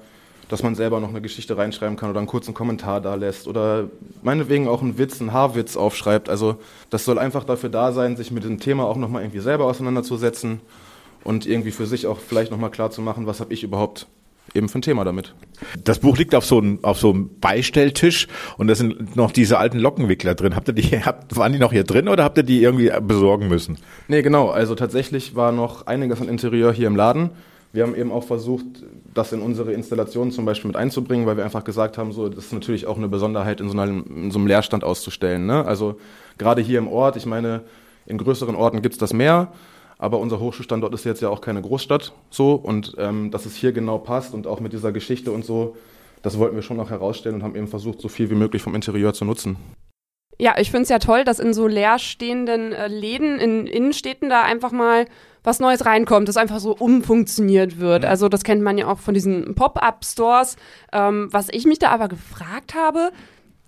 dass 0.49 0.63
man 0.63 0.75
selber 0.75 1.01
noch 1.01 1.11
eine 1.11 1.21
Geschichte 1.23 1.57
reinschreiben 1.57 1.97
kann 1.97 2.11
oder 2.11 2.19
einen 2.19 2.27
kurzen 2.27 2.53
Kommentar 2.53 3.01
da 3.01 3.15
lässt 3.15 3.47
oder 3.47 3.89
meinetwegen 4.23 4.69
auch 4.69 4.83
einen 4.83 4.99
Witz, 4.99 5.21
einen 5.21 5.33
Haarwitz 5.33 5.77
aufschreibt. 5.77 6.29
Also 6.29 6.57
das 6.91 7.05
soll 7.05 7.19
einfach 7.19 7.45
dafür 7.45 7.71
da 7.71 7.93
sein, 7.93 8.17
sich 8.17 8.31
mit 8.31 8.45
dem 8.45 8.59
Thema 8.61 8.85
auch 8.85 8.97
nochmal 8.97 9.23
irgendwie 9.23 9.41
selber 9.41 9.67
auseinanderzusetzen 9.67 10.61
und 11.25 11.47
irgendwie 11.47 11.71
für 11.71 11.87
sich 11.87 12.07
auch 12.07 12.19
vielleicht 12.19 12.51
nochmal 12.51 12.71
klar 12.71 12.91
zu 12.91 13.01
machen, 13.01 13.27
was 13.27 13.41
habe 13.41 13.53
ich 13.55 13.63
überhaupt 13.63 14.07
eben 14.59 14.69
für 14.69 14.79
ein 14.79 14.83
Thema 14.83 15.05
damit. 15.05 15.35
Das 15.83 16.01
Buch 16.01 16.19
liegt 16.19 16.35
auf 16.35 16.45
so 16.45 16.59
einem, 16.59 16.85
auf 16.85 16.99
so 16.99 17.11
einem 17.11 17.31
Beistelltisch 17.41 18.29
und 18.59 18.67
da 18.69 18.75
sind 18.75 19.17
noch 19.17 19.33
diese 19.33 19.59
alten 19.59 19.79
Lockenwickler 19.79 20.35
drin. 20.35 20.55
Habt 20.55 20.69
ihr 20.69 20.75
die, 20.75 20.83
habt, 21.05 21.37
waren 21.37 21.53
die 21.53 21.59
noch 21.59 21.73
hier 21.73 21.85
drin 21.85 22.09
oder 22.09 22.25
habt 22.25 22.37
ihr 22.37 22.45
die 22.45 22.63
irgendwie 22.63 22.93
besorgen 23.01 23.49
müssen? 23.49 23.79
Nee, 24.09 24.23
genau. 24.23 24.51
Also 24.51 24.75
tatsächlich 24.75 25.35
war 25.35 25.53
noch 25.53 25.87
einiges 25.87 26.21
an 26.21 26.29
Interieur 26.29 26.73
hier 26.73 26.89
im 26.89 26.97
Laden. 26.97 27.31
Wir 27.73 27.83
haben 27.83 27.95
eben 27.95 28.13
auch 28.13 28.25
versucht, 28.25 28.65
das 29.13 29.33
in 29.33 29.43
unsere 29.43 29.73
Installation 29.73 30.31
zum 30.31 30.47
Beispiel 30.47 30.69
mit 30.69 30.77
einzubringen, 30.77 31.27
weil 31.27 31.37
wir 31.37 31.45
einfach 31.45 31.65
gesagt 31.65 31.99
haben, 31.99 32.13
so, 32.13 32.29
das 32.29 32.47
ist 32.47 32.53
natürlich 32.53 32.87
auch 32.87 32.97
eine 32.97 33.09
Besonderheit, 33.09 33.61
in 33.61 33.69
so 33.69 33.79
einem, 33.79 34.05
in 34.09 34.31
so 34.31 34.39
einem 34.39 34.47
Leerstand 34.47 34.85
auszustellen. 34.85 35.47
Ne? 35.47 35.65
Also 35.67 35.99
gerade 36.39 36.63
hier 36.63 36.79
im 36.79 36.89
Ort, 36.89 37.17
ich 37.17 37.27
meine, 37.27 37.63
in 38.07 38.17
größeren 38.17 38.55
Orten 38.55 38.81
gibt's 38.81 38.97
das 38.97 39.13
mehr, 39.13 39.53
aber 39.99 40.19
unser 40.19 40.41
Hochschulstandort 40.41 40.95
ist 40.95 41.05
jetzt 41.05 41.21
ja 41.21 41.29
auch 41.29 41.41
keine 41.41 41.61
Großstadt 41.61 42.13
so 42.31 42.55
und 42.55 42.95
ähm, 42.99 43.31
dass 43.31 43.47
es 43.47 43.55
hier 43.55 43.73
genau 43.73 43.99
passt 43.99 44.33
und 44.33 44.47
auch 44.47 44.61
mit 44.61 44.73
dieser 44.73 44.93
Geschichte 44.93 45.33
und 45.33 45.45
so, 45.45 45.77
das 46.23 46.39
wollten 46.39 46.57
wir 46.57 46.63
schon 46.63 46.77
noch 46.77 46.91
herausstellen 46.91 47.37
und 47.37 47.43
haben 47.43 47.57
eben 47.57 47.69
versucht, 47.69 48.01
so 48.01 48.09
viel 48.09 48.31
wie 48.31 48.35
möglich 48.35 48.63
vom 48.63 48.75
Interieur 48.75 49.13
zu 49.13 49.25
nutzen. 49.25 49.57
Ja, 50.41 50.55
ich 50.57 50.71
finde 50.71 50.85
es 50.85 50.89
ja 50.89 51.01
toll, 51.01 51.25
dass 51.25 51.41
in 51.41 51.53
so 51.53 51.67
leerstehenden 51.67 52.73
äh, 52.73 52.87
Läden 52.87 53.41
in 53.41 53.67
Innenstädten 53.67 54.29
da 54.29 54.43
einfach 54.43 54.71
mal 54.71 55.07
was 55.43 55.59
Neues 55.59 55.85
reinkommt, 55.85 56.29
das 56.29 56.37
einfach 56.37 56.61
so 56.61 56.77
umfunktioniert 56.77 57.81
wird. 57.81 58.03
Mhm. 58.03 58.09
Also 58.09 58.29
das 58.29 58.45
kennt 58.45 58.63
man 58.63 58.79
ja 58.79 58.87
auch 58.87 58.99
von 59.01 59.15
diesen 59.15 59.57
Pop-up-Stores. 59.57 60.57
Ähm, 60.93 61.29
was 61.33 61.49
ich 61.51 61.65
mich 61.65 61.81
da 61.81 61.91
aber 61.91 62.07
gefragt 62.07 62.75
habe, 62.77 63.11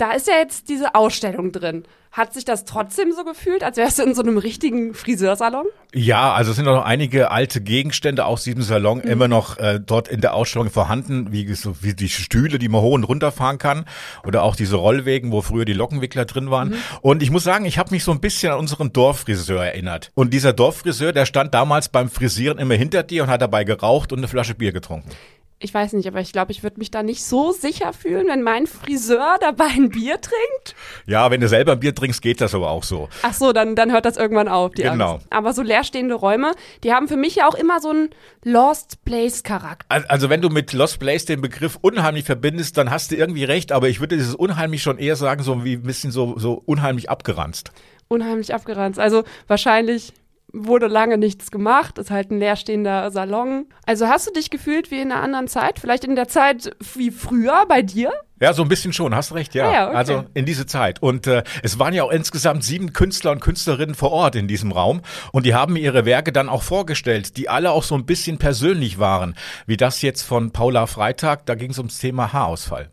da 0.01 0.13
ist 0.13 0.27
ja 0.27 0.35
jetzt 0.35 0.69
diese 0.69 0.95
Ausstellung 0.95 1.53
drin. 1.53 1.85
Hat 2.13 2.35
sich 2.35 2.45
das 2.45 2.65
trotzdem 2.65 3.13
so 3.13 3.23
gefühlt, 3.23 3.63
als 3.63 3.77
wärst 3.77 4.01
du 4.01 4.03
in 4.03 4.15
so 4.15 4.23
einem 4.23 4.37
richtigen 4.37 4.95
Friseursalon? 4.95 5.67
Ja, 5.95 6.33
also 6.33 6.51
es 6.51 6.57
sind 6.57 6.65
noch 6.65 6.85
einige 6.85 7.31
alte 7.31 7.61
Gegenstände 7.61 8.25
aus 8.25 8.43
diesem 8.43 8.63
Salon 8.63 9.01
immer 9.01 9.29
noch 9.29 9.59
äh, 9.59 9.79
dort 9.79 10.09
in 10.09 10.21
der 10.21 10.35
Ausstellung 10.35 10.71
vorhanden, 10.71 11.31
wie, 11.31 11.53
so, 11.55 11.77
wie 11.83 11.95
die 11.95 12.09
Stühle, 12.09 12.59
die 12.59 12.69
man 12.69 12.81
hoch 12.81 12.95
und 12.95 13.05
runter 13.05 13.31
fahren 13.31 13.59
kann 13.59 13.85
oder 14.27 14.43
auch 14.43 14.57
diese 14.57 14.75
Rollwegen, 14.75 15.31
wo 15.31 15.41
früher 15.41 15.65
die 15.65 15.73
Lockenwickler 15.73 16.25
drin 16.25 16.51
waren. 16.51 16.75
Und 17.01 17.23
ich 17.23 17.31
muss 17.31 17.45
sagen, 17.45 17.65
ich 17.65 17.79
habe 17.79 17.93
mich 17.93 18.03
so 18.03 18.11
ein 18.11 18.21
bisschen 18.21 18.53
an 18.53 18.59
unseren 18.59 18.93
Dorffriseur 18.93 19.65
erinnert. 19.65 20.11
Und 20.15 20.35
dieser 20.35 20.53
Dorffriseur, 20.53 21.13
der 21.13 21.27
stand 21.27 21.55
damals 21.55 21.91
beim 21.91 22.11
Frisieren 22.11 22.59
immer 22.59 22.75
hinter 22.75 23.05
dir 23.05 23.23
und 23.23 23.31
hat 23.31 23.43
dabei 23.43 23.63
geraucht 23.63 24.13
und 24.13 24.19
eine 24.19 24.29
Flasche 24.29 24.57
Bier 24.57 24.73
getrunken. 24.73 25.11
Ich 25.63 25.75
weiß 25.75 25.93
nicht, 25.93 26.09
aber 26.09 26.21
ich 26.21 26.33
glaube, 26.33 26.53
ich 26.53 26.63
würde 26.63 26.79
mich 26.79 26.91
da 26.91 27.03
nicht 27.03 27.23
so 27.23 27.53
sicher 27.53 27.93
fühlen, 27.93 28.29
wenn 28.29 28.41
mein 28.43 28.67
Friseur 28.67 29.37
dabei 29.41 29.67
ein 29.67 29.91
Bier 29.91 30.19
trinkt. 30.19 30.75
Ja, 31.07 31.31
wenn 31.31 31.43
du 31.43 31.49
selber 31.49 31.73
ein 31.73 31.81
Bier 31.81 31.95
trinkst, 31.95 32.23
geht 32.23 32.41
das 32.41 32.55
aber 32.55 32.71
auch 32.71 32.83
so. 32.83 33.11
Ach 33.23 33.35
so, 33.35 33.53
dann, 33.53 33.77
dann 33.77 33.93
hört 33.93 34.07
das 34.07 34.17
irgendwann 34.17 34.49
auf, 34.49 34.73
die 34.73 34.83
Genau. 34.85 35.15
Angst. 35.17 35.27
Aber 35.29 35.53
so 35.53 35.61
leerstehende 35.61 36.15
Räume, 36.15 36.53
die 36.83 36.95
haben 36.95 37.09
für 37.09 37.19
mich 37.19 37.35
ja 37.35 37.47
auch 37.47 37.55
immer 37.55 37.79
so 37.79 37.91
einen 37.91 38.09
Lost 38.43 39.05
Place-Charakter. 39.05 39.85
Al- 39.91 40.07
Also 40.07 40.31
wenn 40.31 40.41
du 40.41 40.49
mit 40.49 40.73
Lost 40.73 40.99
Place 40.99 41.27
den 41.27 41.43
Begriff 41.43 41.77
unheimlich 41.83 42.25
verbindest, 42.25 42.79
dann 42.79 42.91
hast 42.91 43.11
du 43.11 43.17
irgendwie 43.17 43.45
recht, 43.45 43.71
aber 43.71 43.91
ich 43.91 44.01
würde 44.01 44.17
dieses 44.17 44.35
unheimlich 44.35 44.83
schon 44.83 44.97
eher 44.97 45.17
sagen, 45.17 45.43
so 45.43 45.63
wie 45.63 45.75
ein 45.75 45.83
bisschen 45.83 46.11
so, 46.11 46.39
so 46.39 46.63
unheimlich 46.65 47.11
abgeranzt. 47.11 47.71
Unheimlich 48.09 48.55
abgeranzt. 48.55 48.99
Also 48.99 49.25
wahrscheinlich 49.47 50.15
wurde 50.53 50.87
lange 50.87 51.19
nichts 51.19 51.51
gemacht, 51.51 51.99
ist 51.99 52.11
halt 52.11 52.31
ein 52.31 52.39
leerstehender 52.39 53.11
Salon. 53.11 53.67
Also 53.87 54.09
hast 54.09 54.27
du 54.27 54.33
dich 54.33 54.51
gefühlt 54.51 54.91
wie 54.91 55.01
in 55.01 55.13
einer 55.13 55.23
anderen 55.23 55.49
Zeit? 55.49 55.79
Vielleicht 55.79 56.05
in 56.05 56.17
der 56.17 56.29
Zeit 56.29 56.77
wie 56.95 57.11
früher 57.11 57.65
bei 57.69 57.83
dir? 57.83 58.13
Ja, 58.41 58.55
so 58.55 58.63
ein 58.63 58.69
bisschen 58.69 58.93
schon, 58.93 59.15
hast 59.15 59.35
recht, 59.35 59.55
ja. 59.55 59.69
Ah 59.69 59.73
ja, 59.73 59.89
okay. 59.89 59.97
Also 59.97 60.25
in 60.33 60.47
diese 60.47 60.65
Zeit. 60.65 61.03
Und 61.03 61.27
äh, 61.27 61.43
es 61.63 61.79
waren 61.79 61.93
ja 61.93 62.05
auch 62.05 62.11
insgesamt 62.11 62.65
sieben 62.65 62.93
Künstler 62.93 63.33
und 63.33 63.41
Künstlerinnen 63.41 63.95
vor 63.95 64.13
Ort 64.13 64.35
in 64.35 64.49
diesem 64.49 64.73
Raum. 64.73 65.03
Und 65.33 65.45
die 65.45 65.55
haben 65.55 65.75
mir 65.75 65.81
ihre 65.81 66.07
Werke 66.07 66.33
dann 66.33 66.49
auch 66.49 66.63
vorgestellt, 66.63 67.37
die 67.37 67.51
alle 67.51 67.71
auch 67.71 67.83
so 67.83 67.95
ein 67.95 68.07
bisschen 68.07 68.39
persönlich 68.39 68.99
waren. 68.99 69.35
Wie 69.67 69.77
das 69.77 70.01
jetzt 70.01 70.23
von 70.23 70.53
Paula 70.53 70.87
Freitag, 70.87 71.45
da 71.47 71.55
ging 71.55 71.71
es 71.71 71.79
ums 71.79 71.99
Thema 71.99 72.33
Haarausfall. 72.33 72.91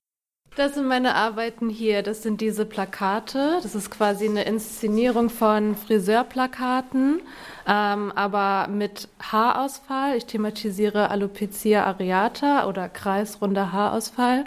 Das 0.57 0.73
sind 0.73 0.87
meine 0.87 1.13
Arbeiten 1.13 1.69
hier. 1.69 2.01
Das 2.01 2.23
sind 2.23 2.41
diese 2.41 2.65
Plakate. 2.65 3.59
Das 3.61 3.75
ist 3.75 3.91
quasi 3.91 4.25
eine 4.25 4.41
Inszenierung 4.45 5.29
von 5.29 5.75
Friseurplakaten, 5.75 7.21
ähm, 7.67 8.13
aber 8.15 8.69
mit 8.69 9.09
Haarausfall. 9.19 10.15
Ich 10.15 10.25
thematisiere 10.25 11.09
Alopecia 11.09 11.83
areata 11.83 12.67
oder 12.67 12.87
kreisrunder 12.87 13.73
Haarausfall. 13.73 14.45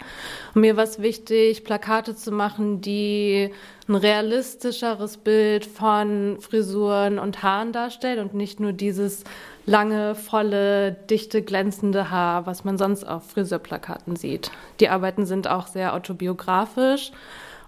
Und 0.55 0.61
mir 0.61 0.75
war 0.75 0.85
es 0.85 0.99
wichtig, 0.99 1.63
Plakate 1.63 2.15
zu 2.15 2.31
machen, 2.31 2.81
die 2.81 3.51
ein 3.87 3.95
realistischeres 3.95 5.17
Bild 5.17 5.65
von 5.65 6.37
Frisuren 6.39 7.19
und 7.19 7.43
Haaren 7.43 7.73
darstellen 7.73 8.19
und 8.19 8.33
nicht 8.33 8.59
nur 8.59 8.73
dieses 8.73 9.23
lange, 9.67 10.15
volle, 10.15 10.93
dichte, 10.93 11.43
glänzende 11.43 12.09
Haar, 12.09 12.47
was 12.47 12.63
man 12.63 12.79
sonst 12.79 13.03
auf 13.03 13.29
Friseurplakaten 13.29 14.15
sieht. 14.15 14.49
Die 14.79 14.89
Arbeiten 14.89 15.27
sind 15.27 15.47
auch 15.47 15.67
sehr 15.67 15.93
autobiografisch 15.93 17.11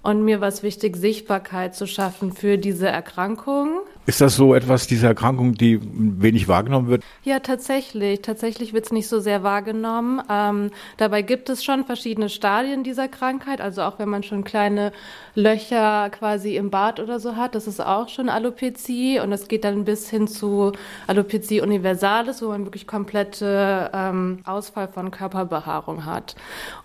und 0.03 0.25
mir 0.25 0.41
war 0.41 0.49
es 0.49 0.63
wichtig, 0.63 0.97
Sichtbarkeit 0.97 1.75
zu 1.75 1.87
schaffen 1.87 2.33
für 2.33 2.57
diese 2.57 2.87
Erkrankung. 2.87 3.79
Ist 4.05 4.19
das 4.19 4.35
so 4.35 4.53
etwas 4.53 4.85
dieser 4.85 5.07
Erkrankung, 5.07 5.53
die 5.53 5.79
wenig 5.81 6.49
wahrgenommen 6.49 6.89
wird? 6.89 7.03
Ja, 7.23 7.39
tatsächlich. 7.39 8.21
Tatsächlich 8.21 8.73
wird 8.73 8.85
es 8.85 8.91
nicht 8.91 9.07
so 9.07 9.21
sehr 9.21 9.43
wahrgenommen. 9.43 10.21
Ähm, 10.29 10.71
dabei 10.97 11.21
gibt 11.21 11.49
es 11.49 11.63
schon 11.63 11.85
verschiedene 11.85 12.27
Stadien 12.27 12.83
dieser 12.83 13.07
Krankheit. 13.07 13.61
Also 13.61 13.83
auch 13.83 13.99
wenn 13.99 14.09
man 14.09 14.23
schon 14.23 14.43
kleine 14.43 14.91
Löcher 15.35 16.09
quasi 16.09 16.57
im 16.57 16.69
Bart 16.69 16.99
oder 16.99 17.21
so 17.21 17.37
hat, 17.37 17.55
das 17.55 17.65
ist 17.65 17.79
auch 17.79 18.09
schon 18.09 18.27
Alopezie. 18.27 19.21
Und 19.21 19.31
es 19.31 19.47
geht 19.47 19.63
dann 19.63 19.85
bis 19.85 20.09
hin 20.09 20.27
zu 20.27 20.73
Alopezie 21.07 21.61
universalis, 21.61 22.41
wo 22.41 22.49
man 22.49 22.65
wirklich 22.65 22.87
komplette 22.87 23.89
ähm, 23.93 24.39
Ausfall 24.43 24.89
von 24.89 25.11
Körperbehaarung 25.11 26.03
hat. 26.03 26.35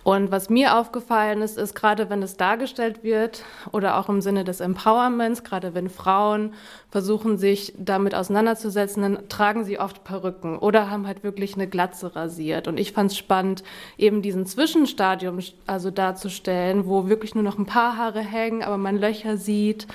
Und 0.03 0.31
was 0.31 0.49
mir 0.49 0.77
aufgefallen 0.77 1.41
ist, 1.41 1.57
ist 1.57 1.75
gerade 1.75 2.09
wenn 2.09 2.23
es 2.23 2.37
dargestellt 2.37 3.03
wird 3.03 3.43
oder 3.73 3.97
auch 3.97 4.07
im 4.07 4.21
Sinne 4.21 4.45
des 4.45 4.61
Empowerments, 4.61 5.43
gerade 5.43 5.73
wenn 5.73 5.89
Frauen 5.89 6.53
versuchen, 6.91 7.08
sich 7.17 7.73
damit 7.77 8.15
auseinanderzusetzen, 8.15 9.01
dann 9.01 9.29
tragen 9.29 9.63
sie 9.63 9.79
oft 9.79 10.03
Perücken 10.03 10.57
oder 10.57 10.89
haben 10.89 11.07
halt 11.07 11.23
wirklich 11.23 11.55
eine 11.55 11.67
Glatze 11.67 12.15
rasiert. 12.15 12.67
Und 12.67 12.79
ich 12.79 12.91
fand 12.91 13.11
es 13.11 13.17
spannend, 13.17 13.63
eben 13.97 14.21
diesen 14.21 14.45
Zwischenstadium 14.45 15.39
also 15.67 15.91
darzustellen, 15.91 16.85
wo 16.85 17.07
wirklich 17.07 17.35
nur 17.35 17.43
noch 17.43 17.57
ein 17.57 17.65
paar 17.65 17.97
Haare 17.97 18.21
hängen, 18.21 18.63
aber 18.63 18.77
man 18.77 18.97
Löcher 18.97 19.37
sieht. 19.37 19.87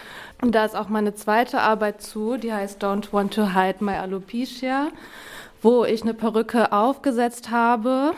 Und 0.43 0.55
da 0.55 0.65
ist 0.65 0.77
auch 0.77 0.89
meine 0.89 1.15
zweite 1.15 1.61
Arbeit 1.61 2.03
zu, 2.03 2.37
die 2.37 2.53
heißt 2.53 2.83
Don't 2.83 3.13
Want 3.13 3.35
to 3.35 3.55
Hide 3.55 3.85
My 3.85 3.95
Alopecia, 3.95 4.89
wo 5.63 5.85
ich 5.85 6.03
eine 6.03 6.15
Perücke 6.15 6.73
aufgesetzt 6.73 7.51
habe 7.51 8.13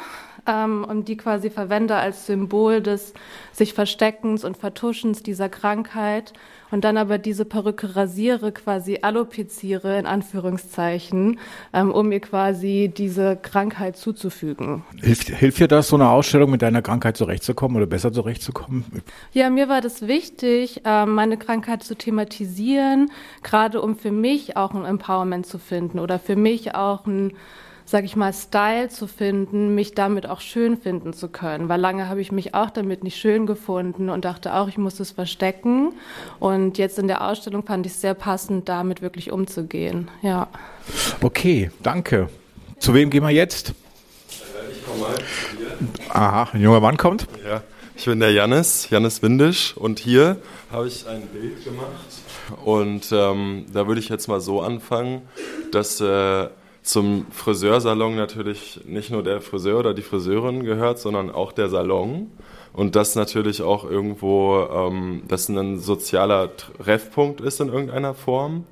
ähm, 0.46 0.84
und 0.84 1.08
die 1.08 1.16
quasi 1.16 1.50
verwende 1.50 1.96
als 1.96 2.26
Symbol 2.26 2.80
des 2.80 3.14
sich 3.52 3.74
Versteckens 3.74 4.44
und 4.44 4.56
Vertuschens 4.56 5.22
dieser 5.22 5.48
Krankheit 5.48 6.32
und 6.70 6.84
dann 6.84 6.96
aber 6.96 7.18
diese 7.18 7.44
Perücke 7.44 7.94
rasiere, 7.96 8.52
quasi 8.52 8.98
alopeziere, 9.02 9.98
in 9.98 10.06
Anführungszeichen, 10.06 11.38
ähm, 11.72 11.92
um 11.92 12.08
mir 12.08 12.20
quasi 12.20 12.92
diese 12.94 13.36
Krankheit 13.36 13.96
zuzufügen. 13.96 14.84
Hilft, 15.00 15.28
hilft 15.28 15.58
dir 15.58 15.68
das, 15.68 15.88
so 15.88 15.96
eine 15.96 16.08
Ausstellung 16.08 16.50
mit 16.50 16.62
deiner 16.62 16.82
Krankheit 16.82 17.16
zurechtzukommen 17.16 17.76
oder 17.76 17.86
besser 17.86 18.12
zurechtzukommen? 18.12 18.84
Ja, 19.32 19.50
mir 19.50 19.68
war 19.68 19.80
das 19.80 20.06
wichtig, 20.06 20.82
ähm, 20.84 21.14
meine 21.14 21.36
Krankheit 21.36 21.82
zu 21.82 21.94
thematisieren, 21.96 23.10
gerade 23.42 23.80
um 23.80 23.96
für 23.96 24.12
mich 24.12 24.56
auch 24.56 24.74
ein 24.74 24.84
Empowerment 24.84 25.46
zu 25.46 25.58
finden 25.58 25.98
oder 25.98 26.18
für 26.18 26.36
mich 26.36 26.74
auch 26.74 27.06
ein 27.06 27.32
sag 27.86 28.04
ich 28.04 28.16
mal, 28.16 28.32
Style 28.32 28.88
zu 28.88 29.06
finden, 29.06 29.74
mich 29.74 29.94
damit 29.94 30.28
auch 30.28 30.40
schön 30.40 30.76
finden 30.76 31.12
zu 31.12 31.28
können. 31.28 31.68
Weil 31.68 31.80
lange 31.80 32.08
habe 32.08 32.20
ich 32.20 32.32
mich 32.32 32.52
auch 32.52 32.70
damit 32.70 33.04
nicht 33.04 33.16
schön 33.16 33.46
gefunden 33.46 34.10
und 34.10 34.24
dachte 34.24 34.54
auch, 34.54 34.66
ich 34.66 34.76
muss 34.76 34.98
es 34.98 35.12
verstecken. 35.12 35.92
Und 36.40 36.78
jetzt 36.78 36.98
in 36.98 37.06
der 37.06 37.24
Ausstellung 37.24 37.62
fand 37.62 37.86
ich 37.86 37.92
es 37.92 38.00
sehr 38.00 38.14
passend, 38.14 38.68
damit 38.68 39.02
wirklich 39.02 39.30
umzugehen. 39.30 40.08
Ja. 40.20 40.48
Okay, 41.22 41.70
danke. 41.82 42.28
Zu 42.80 42.92
wem 42.92 43.08
gehen 43.08 43.22
wir 43.22 43.30
jetzt? 43.30 43.72
Ich 44.28 44.84
komme 44.84 45.02
mal. 45.02 45.14
Aha, 46.08 46.50
ein 46.52 46.60
junger 46.60 46.80
Mann 46.80 46.96
kommt. 46.96 47.28
Ja, 47.48 47.62
ich 47.96 48.04
bin 48.04 48.18
der 48.18 48.32
Jannis, 48.32 48.90
Jannis 48.90 49.22
Windisch. 49.22 49.76
Und 49.76 50.00
hier 50.00 50.38
habe 50.72 50.88
ich 50.88 51.06
ein 51.06 51.22
Bild 51.28 51.64
gemacht. 51.64 51.86
Und 52.64 53.12
ähm, 53.12 53.66
da 53.72 53.86
würde 53.86 54.00
ich 54.00 54.08
jetzt 54.08 54.26
mal 54.26 54.40
so 54.40 54.60
anfangen, 54.60 55.22
dass 55.70 56.00
äh, 56.00 56.48
zum 56.86 57.26
Friseursalon 57.32 58.14
natürlich 58.14 58.80
nicht 58.86 59.10
nur 59.10 59.22
der 59.22 59.40
Friseur 59.40 59.80
oder 59.80 59.92
die 59.92 60.02
Friseurin 60.02 60.62
gehört, 60.62 61.00
sondern 61.00 61.30
auch 61.30 61.52
der 61.52 61.68
Salon. 61.68 62.30
Und 62.72 62.94
das 62.94 63.16
natürlich 63.16 63.62
auch 63.62 63.88
irgendwo, 63.88 64.66
ähm, 64.72 65.22
das 65.26 65.48
ein 65.48 65.80
sozialer 65.80 66.50
Treffpunkt 66.56 67.40
ist 67.40 67.60
in 67.60 67.68
irgendeiner 67.68 68.14
Form. 68.14 68.66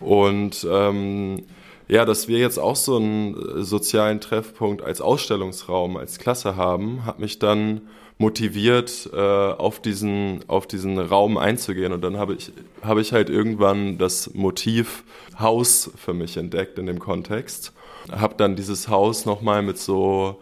Und 0.00 0.66
ähm, 0.68 1.44
ja, 1.86 2.04
dass 2.04 2.26
wir 2.26 2.38
jetzt 2.38 2.58
auch 2.58 2.76
so 2.76 2.96
einen 2.96 3.62
sozialen 3.62 4.20
Treffpunkt 4.20 4.82
als 4.82 5.00
Ausstellungsraum, 5.00 5.96
als 5.96 6.18
Klasse 6.18 6.56
haben, 6.56 7.04
hat 7.04 7.20
mich 7.20 7.38
dann 7.38 7.82
motiviert, 8.18 9.10
äh, 9.12 9.18
auf, 9.18 9.80
diesen, 9.80 10.40
auf 10.46 10.66
diesen 10.66 10.98
Raum 10.98 11.36
einzugehen. 11.36 11.92
Und 11.92 12.02
dann 12.02 12.16
habe 12.16 12.34
ich, 12.34 12.52
hab 12.82 12.98
ich 12.98 13.12
halt 13.12 13.28
irgendwann 13.28 13.98
das 13.98 14.32
Motiv 14.34 15.04
Haus 15.38 15.90
für 15.96 16.14
mich 16.14 16.36
entdeckt 16.36 16.78
in 16.78 16.86
dem 16.86 17.00
Kontext. 17.00 17.72
Habe 18.10 18.34
dann 18.36 18.54
dieses 18.54 18.88
Haus 18.88 19.26
nochmal 19.26 19.62
mit 19.62 19.78
so, 19.78 20.36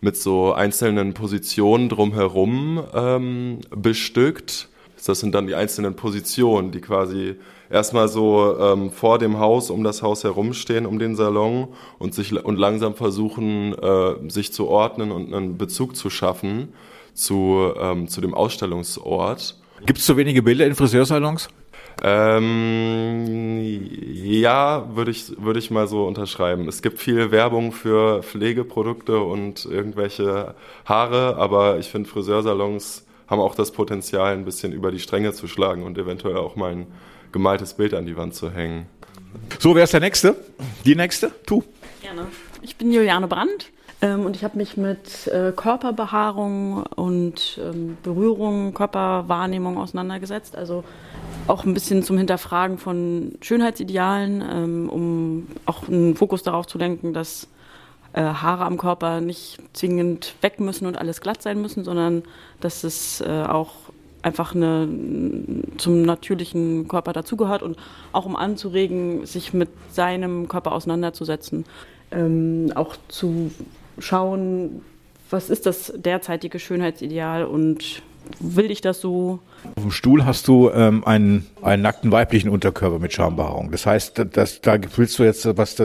mit 0.00 0.16
so 0.16 0.52
einzelnen 0.52 1.12
Positionen 1.12 1.88
drumherum 1.88 2.82
ähm, 2.94 3.58
bestückt. 3.70 4.68
Das 5.04 5.20
sind 5.20 5.34
dann 5.34 5.46
die 5.46 5.54
einzelnen 5.54 5.94
Positionen, 5.94 6.70
die 6.72 6.80
quasi 6.80 7.36
erstmal 7.70 8.08
so 8.08 8.58
ähm, 8.58 8.90
vor 8.90 9.18
dem 9.18 9.38
Haus, 9.38 9.70
um 9.70 9.84
das 9.84 10.02
Haus 10.02 10.24
herumstehen, 10.24 10.86
um 10.86 10.98
den 10.98 11.14
Salon 11.14 11.68
und 11.98 12.14
sich 12.14 12.32
und 12.44 12.58
langsam 12.58 12.94
versuchen, 12.94 13.74
äh, 13.74 14.30
sich 14.30 14.52
zu 14.52 14.66
ordnen 14.66 15.12
und 15.12 15.32
einen 15.32 15.58
Bezug 15.58 15.94
zu 15.94 16.08
schaffen 16.08 16.72
zu, 17.18 17.72
ähm, 17.78 18.08
zu 18.08 18.20
dem 18.20 18.34
Ausstellungsort. 18.34 19.56
Gibt 19.84 19.98
es 19.98 20.06
so 20.06 20.16
wenige 20.16 20.42
Bilder 20.42 20.66
in 20.66 20.74
Friseursalons? 20.74 21.48
Ähm, 22.02 23.88
ja, 23.90 24.88
würde 24.94 25.10
ich, 25.10 25.32
würde 25.36 25.58
ich 25.58 25.70
mal 25.70 25.88
so 25.88 26.06
unterschreiben. 26.06 26.68
Es 26.68 26.80
gibt 26.80 27.00
viel 27.00 27.30
Werbung 27.30 27.72
für 27.72 28.22
Pflegeprodukte 28.22 29.18
und 29.18 29.64
irgendwelche 29.64 30.54
Haare, 30.84 31.36
aber 31.36 31.78
ich 31.78 31.88
finde 31.88 32.08
Friseursalons 32.08 33.04
haben 33.26 33.40
auch 33.40 33.54
das 33.54 33.72
Potenzial, 33.72 34.32
ein 34.32 34.44
bisschen 34.44 34.72
über 34.72 34.90
die 34.90 35.00
Stränge 35.00 35.32
zu 35.32 35.48
schlagen 35.48 35.82
und 35.82 35.98
eventuell 35.98 36.36
auch 36.36 36.56
mal 36.56 36.72
ein 36.72 36.86
gemaltes 37.32 37.74
Bild 37.74 37.94
an 37.94 38.06
die 38.06 38.16
Wand 38.16 38.34
zu 38.34 38.50
hängen. 38.50 38.86
So, 39.58 39.74
wer 39.74 39.84
ist 39.84 39.92
der 39.92 40.00
Nächste? 40.00 40.36
Die 40.84 40.94
Nächste? 40.94 41.32
Tu. 41.46 41.62
Gerne. 42.00 42.26
Ich 42.62 42.76
bin 42.76 42.92
Juliane 42.92 43.28
Brandt. 43.28 43.70
Ähm, 44.00 44.24
und 44.24 44.36
ich 44.36 44.44
habe 44.44 44.56
mich 44.56 44.76
mit 44.76 45.26
äh, 45.26 45.52
Körperbehaarung 45.52 46.84
und 46.94 47.60
ähm, 47.62 47.96
Berührung, 48.02 48.74
Körperwahrnehmung 48.74 49.76
auseinandergesetzt. 49.78 50.56
Also 50.56 50.84
auch 51.48 51.64
ein 51.64 51.74
bisschen 51.74 52.02
zum 52.02 52.18
Hinterfragen 52.18 52.78
von 52.78 53.32
Schönheitsidealen, 53.40 54.42
ähm, 54.48 54.90
um 54.90 55.46
auch 55.66 55.88
einen 55.88 56.14
Fokus 56.14 56.42
darauf 56.42 56.66
zu 56.66 56.78
lenken, 56.78 57.12
dass 57.12 57.48
äh, 58.12 58.22
Haare 58.22 58.64
am 58.64 58.78
Körper 58.78 59.20
nicht 59.20 59.58
zwingend 59.72 60.34
weg 60.42 60.60
müssen 60.60 60.86
und 60.86 60.96
alles 60.96 61.20
glatt 61.20 61.42
sein 61.42 61.60
müssen, 61.60 61.84
sondern 61.84 62.22
dass 62.60 62.84
es 62.84 63.20
äh, 63.20 63.44
auch 63.48 63.72
einfach 64.22 64.54
eine, 64.54 64.88
zum 65.76 66.02
natürlichen 66.02 66.88
Körper 66.88 67.12
dazugehört 67.12 67.62
und 67.62 67.76
auch 68.12 68.26
um 68.26 68.36
anzuregen, 68.36 69.26
sich 69.26 69.54
mit 69.54 69.68
seinem 69.90 70.48
Körper 70.48 70.72
auseinanderzusetzen. 70.72 71.64
Ähm, 72.10 72.72
auch 72.74 72.96
zu 73.08 73.50
schauen, 73.98 74.82
was 75.30 75.50
ist 75.50 75.66
das 75.66 75.92
derzeitige 75.96 76.58
Schönheitsideal 76.58 77.44
und 77.44 78.02
will 78.40 78.70
ich 78.70 78.80
das 78.80 79.00
so? 79.00 79.40
Auf 79.76 79.82
dem 79.82 79.90
Stuhl 79.90 80.24
hast 80.24 80.48
du 80.48 80.70
ähm, 80.70 81.04
einen, 81.04 81.46
einen 81.62 81.82
nackten 81.82 82.12
weiblichen 82.12 82.48
Unterkörper 82.50 82.98
mit 82.98 83.12
Schambehaarung. 83.12 83.70
Das 83.70 83.86
heißt, 83.86 84.24
das, 84.32 84.60
da 84.60 84.78
willst 84.96 85.18
du 85.18 85.24
jetzt 85.24 85.46
was 85.56 85.76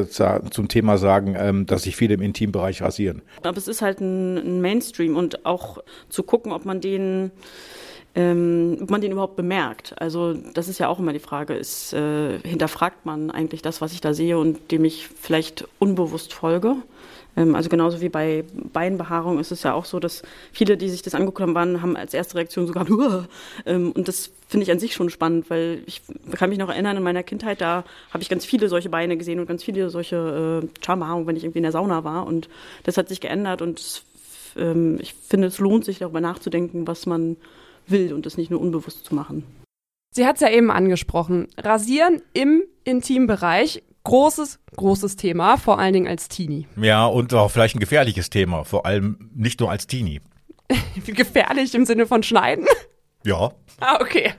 zum 0.51 0.67
Thema 0.67 0.97
sagen, 0.97 1.35
ähm, 1.37 1.65
dass 1.65 1.83
sich 1.83 1.95
viele 1.95 2.15
im 2.15 2.21
Intimbereich 2.21 2.81
rasieren. 2.81 3.21
Aber 3.43 3.57
es 3.57 3.67
ist 3.67 3.81
halt 3.81 4.01
ein, 4.01 4.37
ein 4.37 4.61
Mainstream 4.61 5.15
und 5.15 5.45
auch 5.45 5.79
zu 6.09 6.23
gucken, 6.23 6.51
ob 6.51 6.65
man 6.65 6.81
den 6.81 7.31
ähm, 8.15 8.77
ob 8.81 8.91
man 8.91 9.01
den 9.01 9.11
überhaupt 9.11 9.35
bemerkt. 9.35 9.95
Also 9.99 10.33
das 10.33 10.67
ist 10.67 10.79
ja 10.79 10.87
auch 10.87 10.99
immer 10.99 11.13
die 11.13 11.19
Frage, 11.19 11.55
ist, 11.55 11.93
äh, 11.93 12.37
hinterfragt 12.39 13.07
man 13.07 13.31
eigentlich 13.31 13.63
das, 13.63 13.81
was 13.81 13.93
ich 13.93 14.01
da 14.01 14.13
sehe 14.13 14.37
und 14.37 14.71
dem 14.71 14.85
ich 14.85 15.07
vielleicht 15.07 15.67
unbewusst 15.79 16.31
folge? 16.33 16.75
Ähm, 17.35 17.55
also 17.55 17.69
genauso 17.69 18.01
wie 18.01 18.09
bei 18.09 18.43
Beinbehaarung 18.53 19.39
ist 19.39 19.51
es 19.51 19.63
ja 19.63 19.73
auch 19.73 19.85
so, 19.85 19.99
dass 19.99 20.21
viele, 20.51 20.77
die 20.77 20.89
sich 20.89 21.01
das 21.01 21.15
angeguckt 21.15 21.41
haben, 21.41 21.55
waren, 21.55 21.81
haben 21.81 21.95
als 21.95 22.13
erste 22.13 22.35
Reaktion 22.35 22.67
sogar 22.67 22.85
ähm, 23.65 23.91
und 23.91 24.07
das 24.07 24.31
finde 24.47 24.63
ich 24.65 24.71
an 24.71 24.79
sich 24.79 24.93
schon 24.93 25.09
spannend, 25.09 25.49
weil 25.49 25.81
ich 25.85 26.01
kann 26.33 26.49
mich 26.49 26.59
noch 26.59 26.69
erinnern, 26.69 26.97
in 26.97 27.03
meiner 27.03 27.23
Kindheit, 27.23 27.61
da 27.61 27.83
habe 28.11 28.21
ich 28.21 28.29
ganz 28.29 28.45
viele 28.45 28.69
solche 28.69 28.89
Beine 28.89 29.17
gesehen 29.17 29.39
und 29.39 29.47
ganz 29.47 29.63
viele 29.63 29.89
solche 29.89 30.61
äh, 30.63 30.85
Charmbehaarung, 30.85 31.27
wenn 31.27 31.35
ich 31.35 31.43
irgendwie 31.43 31.59
in 31.59 31.63
der 31.63 31.71
Sauna 31.71 32.03
war 32.03 32.27
und 32.27 32.49
das 32.83 32.97
hat 32.97 33.09
sich 33.09 33.21
geändert 33.21 33.61
und 33.61 34.03
ähm, 34.55 34.97
ich 35.01 35.13
finde, 35.13 35.47
es 35.47 35.59
lohnt 35.59 35.85
sich 35.85 35.99
darüber 35.99 36.21
nachzudenken, 36.21 36.87
was 36.87 37.05
man 37.05 37.37
will 37.87 38.13
und 38.13 38.25
das 38.25 38.37
nicht 38.37 38.51
nur 38.51 38.61
unbewusst 38.61 39.05
zu 39.05 39.15
machen. 39.15 39.43
Sie 40.15 40.27
hat 40.27 40.35
es 40.35 40.41
ja 40.41 40.49
eben 40.49 40.69
angesprochen. 40.69 41.47
Rasieren 41.57 42.21
im 42.33 42.63
Intimbereich 42.83 43.81
großes, 44.03 44.59
großes 44.75 45.15
Thema, 45.15 45.57
vor 45.57 45.79
allen 45.79 45.93
Dingen 45.93 46.07
als 46.07 46.27
Teenie. 46.27 46.67
Ja, 46.75 47.05
und 47.05 47.33
auch 47.33 47.49
vielleicht 47.49 47.75
ein 47.75 47.79
gefährliches 47.79 48.29
Thema, 48.29 48.63
vor 48.63 48.85
allem 48.85 49.31
nicht 49.33 49.59
nur 49.59 49.71
als 49.71 49.87
Teenie. 49.87 50.21
Gefährlich 51.05 51.75
im 51.75 51.85
Sinne 51.85 52.05
von 52.07 52.23
Schneiden? 52.23 52.65
Ja. 53.23 53.51
Ah, 53.79 53.99
okay. 54.01 54.33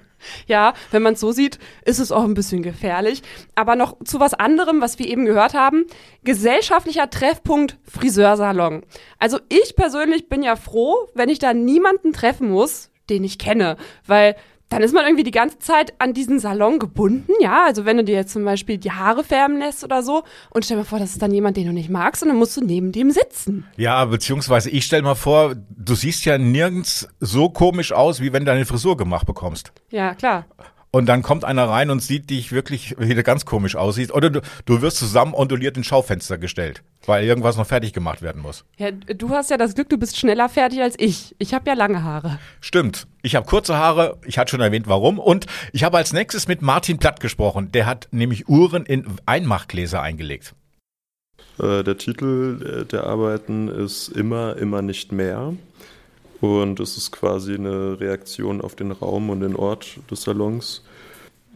Ja, 0.47 0.73
wenn 0.90 1.02
man 1.02 1.14
es 1.14 1.21
so 1.21 1.33
sieht, 1.33 1.59
ist 1.85 1.99
es 1.99 2.12
auch 2.12 2.25
ein 2.25 2.35
bisschen 2.35 2.62
gefährlich. 2.62 3.23
Aber 3.54 3.76
noch 3.76 3.97
zu 4.04 4.21
was 4.21 4.35
anderem, 4.35 4.80
was 4.80 4.99
wir 4.99 5.06
eben 5.06 5.26
gehört 5.26 5.54
haben. 5.54 5.85
Gesellschaftlicher 6.23 7.11
Treffpunkt 7.11 7.78
Friseursalon. 7.83 8.85
Also 9.18 9.38
ich 9.49 9.76
persönlich 9.76 10.28
bin 10.28 10.42
ja 10.42 10.56
froh, 10.56 11.09
wenn 11.14 11.28
ich 11.28 11.38
da 11.38 11.52
niemanden 11.52 12.12
treffen 12.12 12.50
muss, 12.50 12.90
den 13.11 13.25
ich 13.25 13.38
kenne. 13.38 13.76
Weil 14.06 14.37
dann 14.75 14.83
ist 14.83 14.93
man 14.93 15.04
irgendwie 15.04 15.23
die 15.23 15.31
ganze 15.31 15.61
Zeit 15.61 15.95
an 16.00 16.14
diesen 16.14 16.40
Salon 16.40 16.81
gebunden, 16.81 17.31
ja. 17.40 17.64
Also 17.64 17.85
wenn 17.85 17.97
du 17.97 18.02
dir 18.02 18.16
jetzt 18.16 18.33
zum 18.33 18.45
Beispiel 18.45 18.76
die 18.76 18.90
Haare 18.90 19.23
färben 19.23 19.57
lässt 19.59 19.85
oder 19.85 20.02
so 20.02 20.25
und 20.50 20.64
stell 20.64 20.78
dir 20.78 20.85
vor, 20.85 20.99
das 20.99 21.12
ist 21.12 21.23
dann 21.23 21.31
jemand, 21.31 21.57
den 21.57 21.66
du 21.66 21.73
nicht 21.73 21.90
magst 21.90 22.25
und 22.25 22.28
dann 22.28 22.38
musst 22.38 22.57
du 22.57 22.61
neben 22.61 22.90
dem 22.90 23.12
sitzen. 23.12 23.69
Ja, 23.76 24.04
beziehungsweise 24.04 24.71
ich 24.71 24.85
stell 24.85 25.02
mal 25.02 25.14
vor, 25.14 25.54
du 25.54 25.95
siehst 25.95 26.25
ja 26.25 26.38
nirgends 26.38 27.09
so 27.21 27.50
komisch 27.50 27.93
aus, 27.93 28.21
wie 28.21 28.33
wenn 28.33 28.45
du 28.45 28.50
deine 28.50 28.64
Frisur 28.64 28.97
gemacht 28.97 29.28
bekommst. 29.28 29.71
Ja, 29.90 30.16
klar. 30.16 30.45
Und 30.94 31.06
dann 31.06 31.22
kommt 31.22 31.44
einer 31.44 31.68
rein 31.68 31.90
und 31.90 32.00
sieht 32.04 32.30
dich 32.30 32.52
wirklich, 32.52 32.94
wie 32.98 33.16
du 33.16 33.24
ganz 33.24 33.44
komisch 33.44 33.74
aussiehst. 33.74 34.14
Oder 34.14 34.30
du, 34.30 34.40
du 34.64 34.80
wirst 34.80 34.98
zusammen 34.98 35.34
onduliert 35.34 35.76
ins 35.76 35.88
Schaufenster 35.88 36.38
gestellt, 36.38 36.84
weil 37.04 37.24
irgendwas 37.24 37.56
noch 37.56 37.66
fertig 37.66 37.92
gemacht 37.92 38.22
werden 38.22 38.40
muss. 38.40 38.64
Ja, 38.76 38.92
du 38.92 39.30
hast 39.30 39.50
ja 39.50 39.56
das 39.56 39.74
Glück, 39.74 39.88
du 39.88 39.98
bist 39.98 40.16
schneller 40.16 40.48
fertig 40.48 40.82
als 40.82 40.94
ich. 40.96 41.34
Ich 41.40 41.52
habe 41.52 41.68
ja 41.68 41.74
lange 41.74 42.04
Haare. 42.04 42.38
Stimmt. 42.60 43.08
Ich 43.22 43.34
habe 43.34 43.44
kurze 43.44 43.76
Haare. 43.76 44.18
Ich 44.24 44.38
hatte 44.38 44.52
schon 44.52 44.60
erwähnt, 44.60 44.86
warum. 44.86 45.18
Und 45.18 45.46
ich 45.72 45.82
habe 45.82 45.96
als 45.96 46.12
nächstes 46.12 46.46
mit 46.46 46.62
Martin 46.62 46.98
Platt 46.98 47.18
gesprochen. 47.18 47.72
Der 47.72 47.86
hat 47.86 48.06
nämlich 48.12 48.48
Uhren 48.48 48.86
in 48.86 49.04
Einmachgläser 49.26 50.00
eingelegt. 50.00 50.54
Äh, 51.58 51.82
der 51.82 51.98
Titel 51.98 52.84
der 52.84 53.02
Arbeiten 53.02 53.66
ist 53.66 54.10
Immer, 54.10 54.56
immer 54.58 54.80
nicht 54.80 55.10
mehr. 55.10 55.54
Und 56.44 56.78
es 56.78 56.98
ist 56.98 57.10
quasi 57.10 57.54
eine 57.54 57.98
Reaktion 57.98 58.60
auf 58.60 58.74
den 58.74 58.92
Raum 58.92 59.30
und 59.30 59.40
den 59.40 59.56
Ort 59.56 59.98
des 60.10 60.24
Salons. 60.24 60.82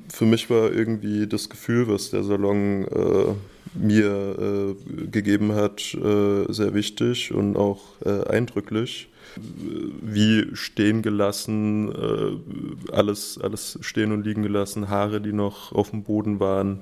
Für 0.08 0.24
mich 0.24 0.48
war 0.48 0.72
irgendwie 0.72 1.26
das 1.26 1.50
Gefühl, 1.50 1.88
was 1.88 2.08
der 2.08 2.24
Salon 2.24 2.86
äh, 2.86 3.34
mir 3.74 4.74
äh, 4.78 5.06
gegeben 5.10 5.52
hat, 5.52 5.92
äh, 5.92 6.50
sehr 6.50 6.72
wichtig 6.72 7.34
und 7.34 7.58
auch 7.58 7.82
äh, 8.06 8.28
eindrücklich. 8.30 9.10
Wie 9.36 10.46
stehen 10.54 11.02
gelassen, 11.02 11.92
äh, 11.92 12.90
alles, 12.90 13.38
alles 13.42 13.78
stehen 13.82 14.10
und 14.10 14.24
liegen 14.24 14.42
gelassen, 14.42 14.88
Haare, 14.88 15.20
die 15.20 15.34
noch 15.34 15.72
auf 15.72 15.90
dem 15.90 16.02
Boden 16.02 16.40
waren. 16.40 16.78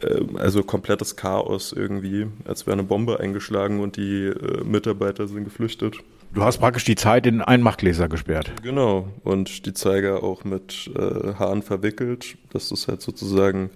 Ähm, 0.00 0.38
also 0.38 0.62
komplettes 0.62 1.16
Chaos 1.16 1.74
irgendwie, 1.74 2.28
als 2.46 2.66
wäre 2.66 2.78
eine 2.78 2.84
Bombe 2.84 3.20
eingeschlagen 3.20 3.80
und 3.80 3.98
die 3.98 4.24
äh, 4.24 4.64
Mitarbeiter 4.64 5.28
sind 5.28 5.44
geflüchtet. 5.44 5.98
Du 6.32 6.44
hast 6.44 6.58
praktisch 6.58 6.84
die 6.84 6.94
Zeit 6.94 7.26
in 7.26 7.42
Einmachgläser 7.42 8.08
gesperrt. 8.08 8.52
Genau, 8.62 9.08
und 9.24 9.66
die 9.66 9.72
Zeiger 9.72 10.22
auch 10.22 10.44
mit 10.44 10.88
äh, 10.94 11.34
Haaren 11.34 11.62
verwickelt. 11.62 12.36
Das 12.52 12.70
ist 12.70 12.86
halt 12.86 13.02
sozusagen 13.02 13.70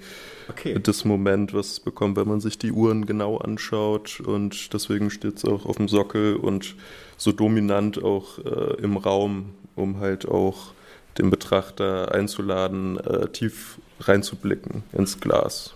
okay. 0.48 0.78
das 0.80 1.04
Moment, 1.04 1.52
was 1.52 1.72
es 1.72 1.80
bekommt, 1.80 2.16
wenn 2.16 2.28
man 2.28 2.40
sich 2.40 2.56
die 2.56 2.70
Uhren 2.70 3.06
genau 3.06 3.38
anschaut. 3.38 4.20
Und 4.20 4.72
deswegen 4.72 5.10
steht 5.10 5.38
es 5.38 5.44
auch 5.44 5.66
auf 5.66 5.76
dem 5.76 5.88
Sockel 5.88 6.36
und 6.36 6.76
so 7.16 7.32
dominant 7.32 8.02
auch 8.02 8.38
äh, 8.38 8.80
im 8.82 8.98
Raum, 8.98 9.50
um 9.74 9.98
halt 9.98 10.28
auch 10.28 10.74
den 11.18 11.30
Betrachter 11.30 12.14
einzuladen, 12.14 12.98
äh, 12.98 13.28
tief 13.30 13.78
reinzublicken 13.98 14.84
ins 14.92 15.18
Glas. 15.18 15.74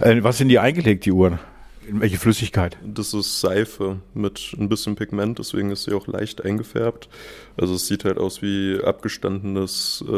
Äh, 0.00 0.22
was 0.22 0.38
sind 0.38 0.48
die 0.48 0.60
eingelegt, 0.60 1.06
die 1.06 1.12
Uhren? 1.12 1.40
In 1.86 2.00
welche 2.00 2.18
Flüssigkeit? 2.18 2.78
Das 2.84 3.12
ist 3.14 3.40
Seife 3.40 4.00
mit 4.14 4.54
ein 4.58 4.68
bisschen 4.68 4.96
Pigment, 4.96 5.38
deswegen 5.38 5.70
ist 5.70 5.84
sie 5.84 5.92
auch 5.92 6.06
leicht 6.06 6.44
eingefärbt. 6.44 7.08
Also 7.56 7.74
es 7.74 7.86
sieht 7.86 8.04
halt 8.04 8.18
aus 8.18 8.42
wie 8.42 8.80
abgestandenes, 8.82 10.04
äh, 10.08 10.12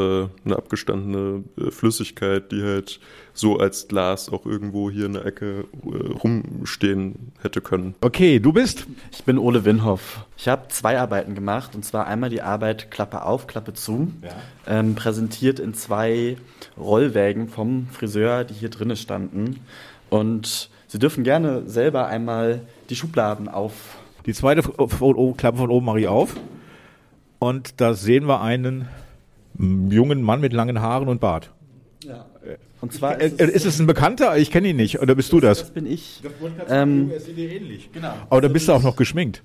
eine 0.45 0.57
abgestandene 0.57 1.45
äh, 1.59 1.71
Flüssigkeit, 1.71 2.53
die 2.53 2.63
halt 2.63 3.01
so 3.35 3.59
als 3.59 3.89
Glas 3.89 4.29
auch 4.29 4.47
irgendwo 4.47 4.91
hier 4.91 5.07
in 5.07 5.15
der 5.15 5.27
Ecke 5.27 5.65
äh, 5.85 6.13
rumstehen 6.13 7.33
hätte 7.43 7.61
können. 7.61 7.95
Okay, 8.01 8.39
du 8.39 8.53
bist? 8.53 8.87
Ich 9.13 9.25
bin 9.25 9.39
Ole 9.39 9.65
Winhoff. 9.65 10.25
Ich 10.37 10.49
habe 10.49 10.69
zwei 10.69 10.99
Arbeiten 10.99 11.35
gemacht 11.35 11.75
und 11.75 11.85
zwar 11.85 12.07
einmal 12.07 12.31
die 12.31 12.43
Arbeit 12.43 12.91
Klappe 12.91 13.23
auf, 13.23 13.47
Klappe 13.47 13.75
zu, 13.75 14.13
ja. 14.23 14.31
ähm, 14.67 14.95
präsentiert 14.95 15.59
in 15.59 15.75
zwei 15.75 16.37
Rollwägen 16.79 17.49
vom 17.49 17.89
Friseur, 17.89 18.45
die 18.45 18.55
hier 18.55 18.71
drinnen 18.71 18.97
standen. 18.97 19.61
Und 20.09 20.71
Sie 20.97 21.01
dürfen 21.01 21.25
gerne 21.25 21.69
selber 21.69 22.07
einmal 22.07 22.63
die 22.89 22.97
Schubladen 22.97 23.49
auf. 23.49 23.99
Die 24.25 24.33
zweite 24.33 24.63
Klappe 24.63 24.97
von 24.97 25.69
oben 25.69 25.85
mache 25.85 26.01
ich 26.01 26.09
auf. 26.09 26.35
Und 27.39 27.83
da 27.83 27.93
sehen 27.93 28.27
wir 28.27 28.41
einen 28.41 28.89
jungen 29.59 30.23
Mann 30.23 30.41
mit 30.41 30.55
langen 30.55 30.81
Haaren 30.81 31.09
und 31.09 31.21
Bart. 31.21 31.51
Ja. 32.03 32.25
Und 32.81 32.95
zwar 32.95 33.21
ist, 33.21 33.39
es, 33.39 33.51
ist 33.51 33.67
es 33.67 33.79
ein 33.79 33.87
Bekannter? 33.87 34.39
Ich 34.39 34.51
kenne 34.51 34.69
ihn 34.69 34.77
nicht. 34.77 34.99
Oder 35.03 35.15
bist 35.15 35.31
du 35.35 35.41
das? 35.41 35.59
Das 35.59 35.71
bin 35.71 35.85
ich. 35.85 36.23
Ähm, 36.71 37.11
er. 37.11 37.21
Genau. 37.93 38.15
Aber 38.31 38.41
da 38.41 38.49
bist 38.49 38.67
du 38.67 38.73
auch 38.73 38.83
noch 38.83 38.97
geschminkt. 38.97 39.43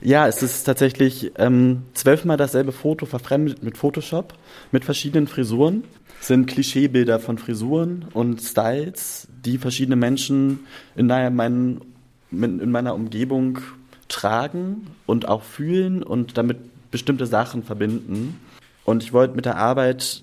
Ja, 0.00 0.26
es 0.26 0.42
ist 0.42 0.64
tatsächlich 0.64 1.32
ähm, 1.36 1.82
zwölfmal 1.92 2.38
dasselbe 2.38 2.72
Foto 2.72 3.04
verfremdet 3.04 3.62
mit 3.62 3.76
Photoshop, 3.76 4.32
mit 4.72 4.86
verschiedenen 4.86 5.26
Frisuren 5.26 5.84
sind 6.20 6.46
Klischeebilder 6.46 7.20
von 7.20 7.38
Frisuren 7.38 8.06
und 8.12 8.40
Styles, 8.40 9.28
die 9.44 9.58
verschiedene 9.58 9.96
Menschen 9.96 10.60
in, 10.96 11.06
meinen, 11.06 11.80
in 12.30 12.70
meiner 12.70 12.94
Umgebung 12.94 13.58
tragen 14.08 14.88
und 15.06 15.28
auch 15.28 15.42
fühlen 15.42 16.02
und 16.02 16.36
damit 16.36 16.58
bestimmte 16.90 17.26
Sachen 17.26 17.62
verbinden. 17.62 18.40
Und 18.84 19.02
ich 19.02 19.12
wollte 19.12 19.34
mit 19.34 19.44
der 19.44 19.56
Arbeit 19.56 20.22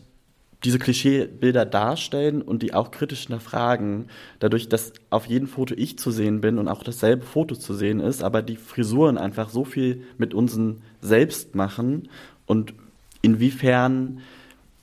diese 0.64 0.80
Klischeebilder 0.80 1.66
darstellen 1.66 2.42
und 2.42 2.64
die 2.64 2.74
auch 2.74 2.92
kritisch 2.92 3.24
hinterfragen, 3.24 4.06
dadurch, 4.40 4.70
dass 4.70 4.94
auf 5.10 5.26
jedem 5.26 5.48
Foto 5.48 5.74
ich 5.76 6.00
zu 6.00 6.12
sehen 6.12 6.40
bin 6.42 6.58
und 6.58 6.68
auch 6.68 6.84
dasselbe 6.84 7.26
Foto 7.26 7.56
zu 7.56 7.74
sehen 7.74 8.00
ist, 8.00 8.24
aber 8.24 8.42
die 8.42 8.56
Frisuren 8.56 9.18
einfach 9.18 9.50
so 9.50 9.66
viel 9.66 10.04
mit 10.18 10.34
uns 10.34 10.58
selbst 11.02 11.56
machen 11.56 12.08
und 12.46 12.74
inwiefern 13.22 14.22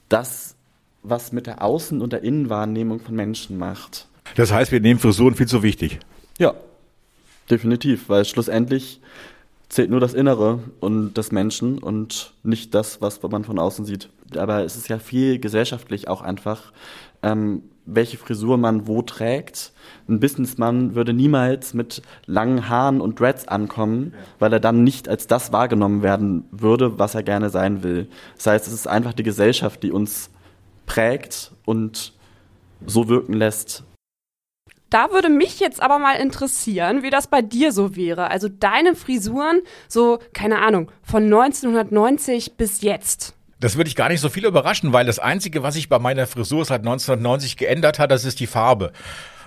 das 0.08 0.56
was 1.02 1.32
mit 1.32 1.46
der 1.46 1.62
Außen- 1.62 2.00
und 2.00 2.12
der 2.12 2.22
Innenwahrnehmung 2.22 3.00
von 3.00 3.14
Menschen 3.14 3.58
macht. 3.58 4.06
Das 4.36 4.52
heißt, 4.52 4.72
wir 4.72 4.80
nehmen 4.80 5.00
Frisuren 5.00 5.34
viel 5.34 5.48
zu 5.48 5.62
wichtig. 5.62 5.98
Ja, 6.38 6.54
definitiv, 7.50 8.08
weil 8.08 8.24
schlussendlich 8.24 9.00
zählt 9.68 9.90
nur 9.90 10.00
das 10.00 10.14
Innere 10.14 10.58
und 10.80 11.14
des 11.14 11.32
Menschen 11.32 11.78
und 11.78 12.34
nicht 12.42 12.74
das, 12.74 13.00
was 13.00 13.22
man 13.22 13.44
von 13.44 13.58
außen 13.58 13.84
sieht. 13.84 14.10
Aber 14.36 14.64
es 14.64 14.76
ist 14.76 14.88
ja 14.88 14.98
viel 14.98 15.38
gesellschaftlich 15.38 16.08
auch 16.08 16.22
einfach, 16.22 16.72
ähm, 17.22 17.62
welche 17.86 18.18
Frisur 18.18 18.56
man 18.56 18.86
wo 18.86 19.02
trägt. 19.02 19.72
Ein 20.08 20.20
Businessmann 20.20 20.94
würde 20.94 21.12
niemals 21.12 21.74
mit 21.74 22.02
langen 22.26 22.68
Haaren 22.68 23.00
und 23.00 23.18
Dreads 23.18 23.48
ankommen, 23.48 24.14
weil 24.38 24.52
er 24.52 24.60
dann 24.60 24.84
nicht 24.84 25.08
als 25.08 25.26
das 25.26 25.52
wahrgenommen 25.52 26.02
werden 26.02 26.44
würde, 26.50 26.98
was 26.98 27.14
er 27.14 27.22
gerne 27.22 27.50
sein 27.50 27.82
will. 27.82 28.08
Das 28.36 28.46
heißt, 28.46 28.66
es 28.66 28.72
ist 28.72 28.86
einfach 28.86 29.12
die 29.12 29.22
Gesellschaft, 29.22 29.82
die 29.82 29.92
uns 29.92 30.30
prägt 30.90 31.52
und 31.64 32.14
so 32.84 33.08
wirken 33.08 33.32
lässt. 33.32 33.84
Da 34.90 35.12
würde 35.12 35.28
mich 35.28 35.60
jetzt 35.60 35.80
aber 35.80 36.00
mal 36.00 36.16
interessieren, 36.16 37.04
wie 37.04 37.10
das 37.10 37.28
bei 37.28 37.42
dir 37.42 37.70
so 37.70 37.94
wäre. 37.94 38.28
Also 38.28 38.48
deine 38.48 38.96
Frisuren, 38.96 39.60
so, 39.86 40.18
keine 40.32 40.58
Ahnung, 40.58 40.90
von 41.04 41.22
1990 41.22 42.56
bis 42.56 42.80
jetzt. 42.80 43.34
Das 43.60 43.76
würde 43.76 43.86
ich 43.86 43.94
gar 43.94 44.08
nicht 44.08 44.20
so 44.20 44.30
viel 44.30 44.44
überraschen, 44.44 44.92
weil 44.92 45.06
das 45.06 45.20
Einzige, 45.20 45.62
was 45.62 45.74
sich 45.74 45.88
bei 45.88 46.00
meiner 46.00 46.26
Frisur 46.26 46.64
seit 46.64 46.80
1990 46.80 47.56
geändert 47.56 48.00
hat, 48.00 48.10
das 48.10 48.24
ist 48.24 48.40
die 48.40 48.48
Farbe 48.48 48.90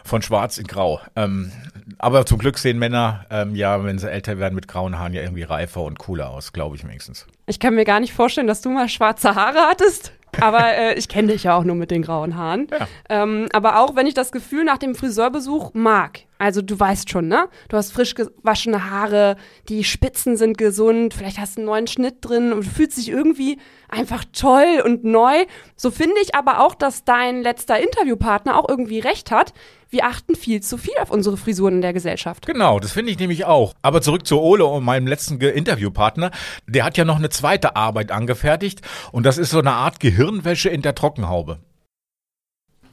von 0.05 0.21
Schwarz 0.21 0.57
in 0.57 0.67
Grau. 0.67 1.01
Ähm, 1.17 1.51
aber 1.97 2.25
zum 2.25 2.37
Glück 2.37 2.57
sehen 2.57 2.79
Männer 2.79 3.25
ähm, 3.29 3.53
ja, 3.53 3.83
wenn 3.83 3.99
sie 3.99 4.09
älter 4.09 4.37
werden, 4.37 4.55
mit 4.55 4.69
grauen 4.69 4.97
Haaren 4.97 5.13
ja 5.13 5.21
irgendwie 5.21 5.43
reifer 5.43 5.81
und 5.81 5.99
cooler 5.99 6.29
aus, 6.29 6.53
glaube 6.53 6.77
ich 6.77 6.85
wenigstens. 6.85 7.27
Ich 7.47 7.59
kann 7.59 7.75
mir 7.75 7.83
gar 7.83 7.99
nicht 7.99 8.13
vorstellen, 8.13 8.47
dass 8.47 8.61
du 8.61 8.69
mal 8.69 8.87
schwarze 8.87 9.35
Haare 9.35 9.59
hattest. 9.69 10.13
Aber 10.41 10.75
äh, 10.75 10.93
ich 10.95 11.07
kenne 11.07 11.31
dich 11.31 11.43
ja 11.43 11.57
auch 11.57 11.63
nur 11.63 11.75
mit 11.75 11.91
den 11.91 12.01
grauen 12.01 12.35
Haaren. 12.35 12.67
Ja. 12.71 12.87
Ähm, 13.09 13.47
aber 13.53 13.79
auch 13.79 13.95
wenn 13.95 14.07
ich 14.07 14.13
das 14.13 14.31
Gefühl 14.31 14.63
nach 14.63 14.77
dem 14.77 14.95
Friseurbesuch 14.95 15.73
mag, 15.73 16.21
also 16.39 16.61
du 16.61 16.79
weißt 16.79 17.09
schon, 17.09 17.27
ne? 17.27 17.47
Du 17.69 17.77
hast 17.77 17.93
frisch 17.93 18.15
gewaschene 18.15 18.89
Haare, 18.89 19.37
die 19.69 19.83
Spitzen 19.83 20.35
sind 20.35 20.57
gesund, 20.57 21.13
vielleicht 21.13 21.37
hast 21.37 21.55
du 21.55 21.61
einen 21.61 21.67
neuen 21.67 21.87
Schnitt 21.87 22.17
drin 22.21 22.51
und 22.51 22.65
du 22.65 22.69
fühlst 22.69 22.97
dich 22.97 23.09
irgendwie 23.09 23.59
einfach 23.87 24.25
toll 24.33 24.81
und 24.83 25.03
neu. 25.03 25.45
So 25.75 25.91
finde 25.91 26.15
ich 26.21 26.35
aber 26.35 26.59
auch, 26.59 26.75
dass 26.75 27.05
dein 27.05 27.43
letzter 27.43 27.79
Interviewpartner 27.79 28.59
auch 28.59 28.67
irgendwie 28.67 28.99
recht 28.99 29.31
hat. 29.31 29.53
Wir 29.89 30.05
achten 30.05 30.35
viel 30.35 30.61
zu 30.61 30.77
viel 30.77 30.95
auf 30.99 31.11
unsere 31.11 31.37
Frisuren 31.37 31.75
in 31.75 31.81
der 31.81 31.93
Gesellschaft. 31.93 32.47
Genau, 32.47 32.79
das 32.79 32.91
finde 32.91 33.11
ich 33.11 33.19
nämlich 33.19 33.45
auch. 33.45 33.73
Aber 33.83 34.01
zurück 34.01 34.25
zu 34.25 34.41
Ole 34.41 34.65
und 34.65 34.83
meinem 34.83 35.07
letzten 35.07 35.39
Interviewpartner. 35.39 36.31
Der 36.67 36.83
hat 36.83 36.97
ja 36.97 37.05
noch 37.05 37.17
eine 37.17 37.29
zweite 37.29 37.75
Arbeit 37.75 38.11
angefertigt 38.11 38.81
und 39.11 39.25
das 39.25 39.37
ist 39.37 39.51
so 39.51 39.59
eine 39.59 39.73
Art 39.73 39.99
Gehirnwäsche 39.99 40.69
in 40.69 40.81
der 40.81 40.95
Trockenhaube. 40.95 41.59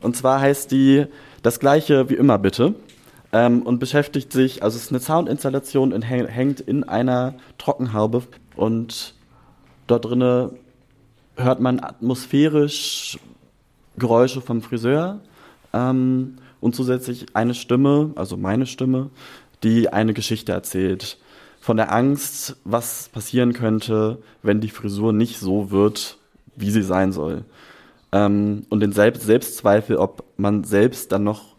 Und 0.01 0.17
zwar 0.17 0.41
heißt 0.41 0.71
die 0.71 1.07
das 1.43 1.59
gleiche 1.59 2.11
wie 2.11 2.15
immer 2.15 2.39
bitte 2.39 2.75
ähm, 3.33 3.63
und 3.63 3.79
beschäftigt 3.79 4.33
sich, 4.33 4.63
also 4.63 4.77
es 4.77 4.85
ist 4.85 4.91
eine 4.91 5.01
Soundinstallation 5.01 5.93
und 5.93 6.03
hängt 6.03 6.61
in 6.61 6.85
einer 6.85 7.35
Trockenhaube 7.59 8.23
und 8.57 9.15
dort 9.87 10.05
drinnen 10.05 10.51
hört 11.37 11.61
man 11.61 11.81
atmosphärisch 11.81 13.19
Geräusche 13.99 14.41
vom 14.41 14.63
Friseur 14.63 15.21
ähm, 15.73 16.37
und 16.61 16.75
zusätzlich 16.75 17.27
eine 17.35 17.55
Stimme, 17.55 18.13
also 18.17 18.37
meine 18.37 18.67
Stimme, 18.67 19.11
die 19.63 19.93
eine 19.93 20.13
Geschichte 20.15 20.53
erzählt. 20.53 21.19
Von 21.61 21.77
der 21.77 21.93
Angst, 21.93 22.57
was 22.65 23.11
passieren 23.11 23.53
könnte, 23.53 24.19
wenn 24.43 24.61
die 24.61 24.71
Frisur 24.71 25.13
nicht 25.13 25.39
so 25.39 25.71
wird, 25.71 26.19
wie 26.57 26.71
sie 26.71 26.83
sein 26.83 27.13
soll. 27.13 27.45
Ähm, 28.13 28.65
und 28.71 28.81
den 28.81 28.93
Selbst 28.93 29.23
Selbstzweifel, 29.25 29.97
ob 29.97 30.25
man 30.37 30.65
selbst 30.65 31.13
dann 31.13 31.25
noch 31.25 31.55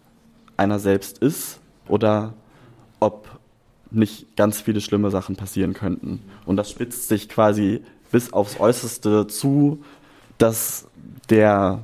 einer 0.58 0.80
selbst 0.80 1.20
ist 1.20 1.61
oder 1.88 2.34
ob 3.00 3.28
nicht 3.92 4.36
ganz 4.38 4.62
viele 4.62 4.82
schlimme 4.82 5.12
Sachen 5.12 5.36
passieren 5.36 5.74
könnten. 5.74 6.22
Und 6.46 6.58
das 6.58 6.70
spitzt 6.70 7.08
sich 7.08 7.28
quasi 7.28 7.82
bis 8.12 8.34
aufs 8.34 8.60
Äußerste 8.60 9.28
zu, 9.28 9.84
dass 10.38 10.88
der 11.30 11.80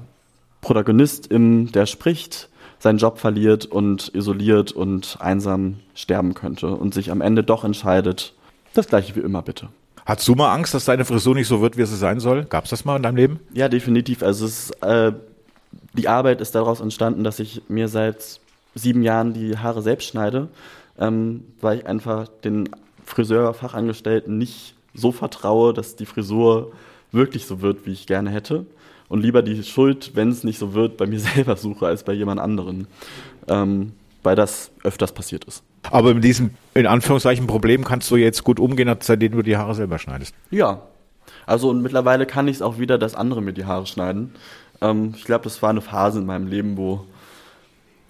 Protagonist, 0.61 1.27
im, 1.27 1.71
der 1.71 1.85
spricht, 1.85 2.49
seinen 2.79 2.97
Job 2.97 3.17
verliert 3.17 3.65
und 3.65 4.13
isoliert 4.13 4.71
und 4.71 5.17
einsam 5.19 5.79
sterben 5.95 6.33
könnte 6.33 6.67
und 6.67 6.93
sich 6.93 7.11
am 7.11 7.21
Ende 7.21 7.43
doch 7.43 7.63
entscheidet, 7.63 8.33
das 8.73 8.87
gleiche 8.87 9.15
wie 9.15 9.21
immer 9.21 9.41
bitte. 9.41 9.69
Hattest 10.05 10.27
du 10.27 10.35
mal 10.35 10.53
Angst, 10.53 10.73
dass 10.73 10.85
deine 10.85 11.03
Frisur 11.03 11.35
nicht 11.35 11.47
so 11.47 11.61
wird, 11.61 11.77
wie 11.77 11.85
sie 11.85 11.97
sein 11.97 12.19
soll? 12.19 12.45
Gab 12.45 12.65
es 12.65 12.69
das 12.69 12.85
mal 12.85 12.95
in 12.95 13.03
deinem 13.03 13.17
Leben? 13.17 13.39
Ja, 13.53 13.67
definitiv. 13.67 14.23
Also 14.23 14.45
es, 14.45 14.71
äh, 14.81 15.11
die 15.93 16.07
Arbeit 16.07 16.39
ist 16.39 16.55
daraus 16.55 16.79
entstanden, 16.79 17.23
dass 17.23 17.39
ich 17.39 17.63
mir 17.67 17.87
seit 17.87 18.39
sieben 18.77 19.03
Jahren 19.03 19.33
die 19.33 19.57
Haare 19.57 19.81
selbst 19.81 20.07
schneide, 20.07 20.49
ähm, 20.97 21.43
weil 21.61 21.79
ich 21.79 21.85
einfach 21.85 22.27
den 22.27 22.69
Friseurfachangestellten 23.05 24.37
nicht 24.37 24.75
so 24.93 25.11
vertraue, 25.11 25.73
dass 25.73 25.95
die 25.95 26.05
Frisur 26.05 26.71
wirklich 27.11 27.45
so 27.45 27.61
wird, 27.61 27.85
wie 27.85 27.93
ich 27.93 28.07
gerne 28.07 28.29
hätte. 28.29 28.65
Und 29.09 29.21
lieber 29.21 29.41
die 29.41 29.63
Schuld, 29.63 30.11
wenn 30.15 30.29
es 30.29 30.43
nicht 30.43 30.59
so 30.59 30.73
wird, 30.73 30.97
bei 30.97 31.05
mir 31.07 31.19
selber 31.35 31.55
suche, 31.55 31.87
als 31.87 32.03
bei 32.03 32.13
jemand 32.13 32.39
anderen. 32.39 32.87
Ähm, 33.47 33.93
weil 34.23 34.35
das 34.35 34.71
öfters 34.83 35.13
passiert 35.13 35.45
ist. 35.45 35.63
Aber 35.89 36.13
mit 36.13 36.23
diesem, 36.23 36.51
in 36.73 36.85
Anführungszeichen, 36.85 37.47
Problem 37.47 37.85
kannst 37.85 38.11
du 38.11 38.17
jetzt 38.17 38.43
gut 38.43 38.59
umgehen, 38.59 38.93
seitdem 38.99 39.31
du 39.31 39.41
die 39.41 39.55
Haare 39.55 39.73
selber 39.73 39.99
schneidest. 39.99 40.35
Ja. 40.51 40.81
Also 41.45 41.69
und 41.69 41.81
mittlerweile 41.81 42.25
kann 42.25 42.49
ich 42.49 42.57
es 42.57 42.61
auch 42.61 42.77
wieder, 42.77 42.97
dass 42.97 43.15
andere 43.15 43.41
mir 43.41 43.53
die 43.53 43.63
Haare 43.63 43.85
schneiden. 43.85 44.33
Ähm, 44.81 45.13
ich 45.15 45.23
glaube, 45.23 45.45
das 45.45 45.61
war 45.61 45.69
eine 45.69 45.79
Phase 45.79 46.19
in 46.19 46.25
meinem 46.25 46.47
Leben, 46.47 46.75
wo 46.75 47.05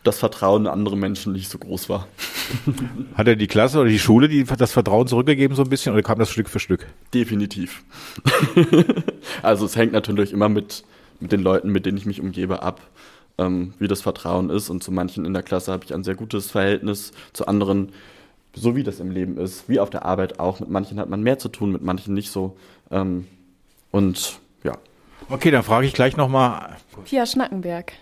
das 0.07 0.19
Vertrauen 0.19 0.63
in 0.63 0.67
andere 0.71 0.97
Menschen 0.97 1.33
nicht 1.33 1.49
so 1.49 1.57
groß 1.57 1.89
war. 1.89 2.07
Hat 3.15 3.27
er 3.27 3.35
die 3.35 3.47
Klasse 3.47 3.79
oder 3.79 3.89
die 3.89 3.99
Schule 3.99 4.27
die, 4.27 4.43
das 4.43 4.71
Vertrauen 4.71 5.07
zurückgegeben 5.07 5.55
so 5.55 5.63
ein 5.63 5.69
bisschen 5.69 5.93
oder 5.93 6.01
kam 6.01 6.17
das 6.17 6.31
Stück 6.31 6.49
für 6.49 6.59
Stück? 6.59 6.87
Definitiv. 7.13 7.83
also 9.43 9.65
es 9.65 9.75
hängt 9.75 9.91
natürlich 9.91 10.31
immer 10.31 10.49
mit, 10.49 10.83
mit 11.19 11.31
den 11.31 11.41
Leuten, 11.41 11.71
mit 11.71 11.85
denen 11.85 11.97
ich 11.97 12.05
mich 12.05 12.21
umgebe, 12.21 12.63
ab, 12.63 12.81
ähm, 13.37 13.73
wie 13.79 13.87
das 13.87 14.01
Vertrauen 14.01 14.49
ist. 14.49 14.69
Und 14.69 14.83
zu 14.83 14.91
manchen 14.91 15.25
in 15.25 15.33
der 15.33 15.43
Klasse 15.43 15.71
habe 15.71 15.83
ich 15.85 15.93
ein 15.93 16.03
sehr 16.03 16.15
gutes 16.15 16.49
Verhältnis, 16.49 17.11
zu 17.33 17.47
anderen, 17.47 17.91
so 18.53 18.75
wie 18.75 18.83
das 18.83 18.99
im 18.99 19.11
Leben 19.11 19.37
ist, 19.37 19.67
wie 19.67 19.79
auf 19.79 19.89
der 19.89 20.05
Arbeit 20.05 20.39
auch. 20.39 20.59
Mit 20.59 20.69
manchen 20.69 20.99
hat 20.99 21.09
man 21.09 21.21
mehr 21.21 21.37
zu 21.37 21.49
tun, 21.49 21.71
mit 21.71 21.83
manchen 21.83 22.13
nicht 22.13 22.31
so. 22.31 22.57
Ähm, 22.89 23.27
und 23.91 24.39
ja. 24.63 24.73
Okay, 25.29 25.51
dann 25.51 25.63
frage 25.63 25.85
ich 25.85 25.93
gleich 25.93 26.15
nochmal. 26.15 26.77
Pia 27.05 27.25
Schnackenberg. 27.25 27.93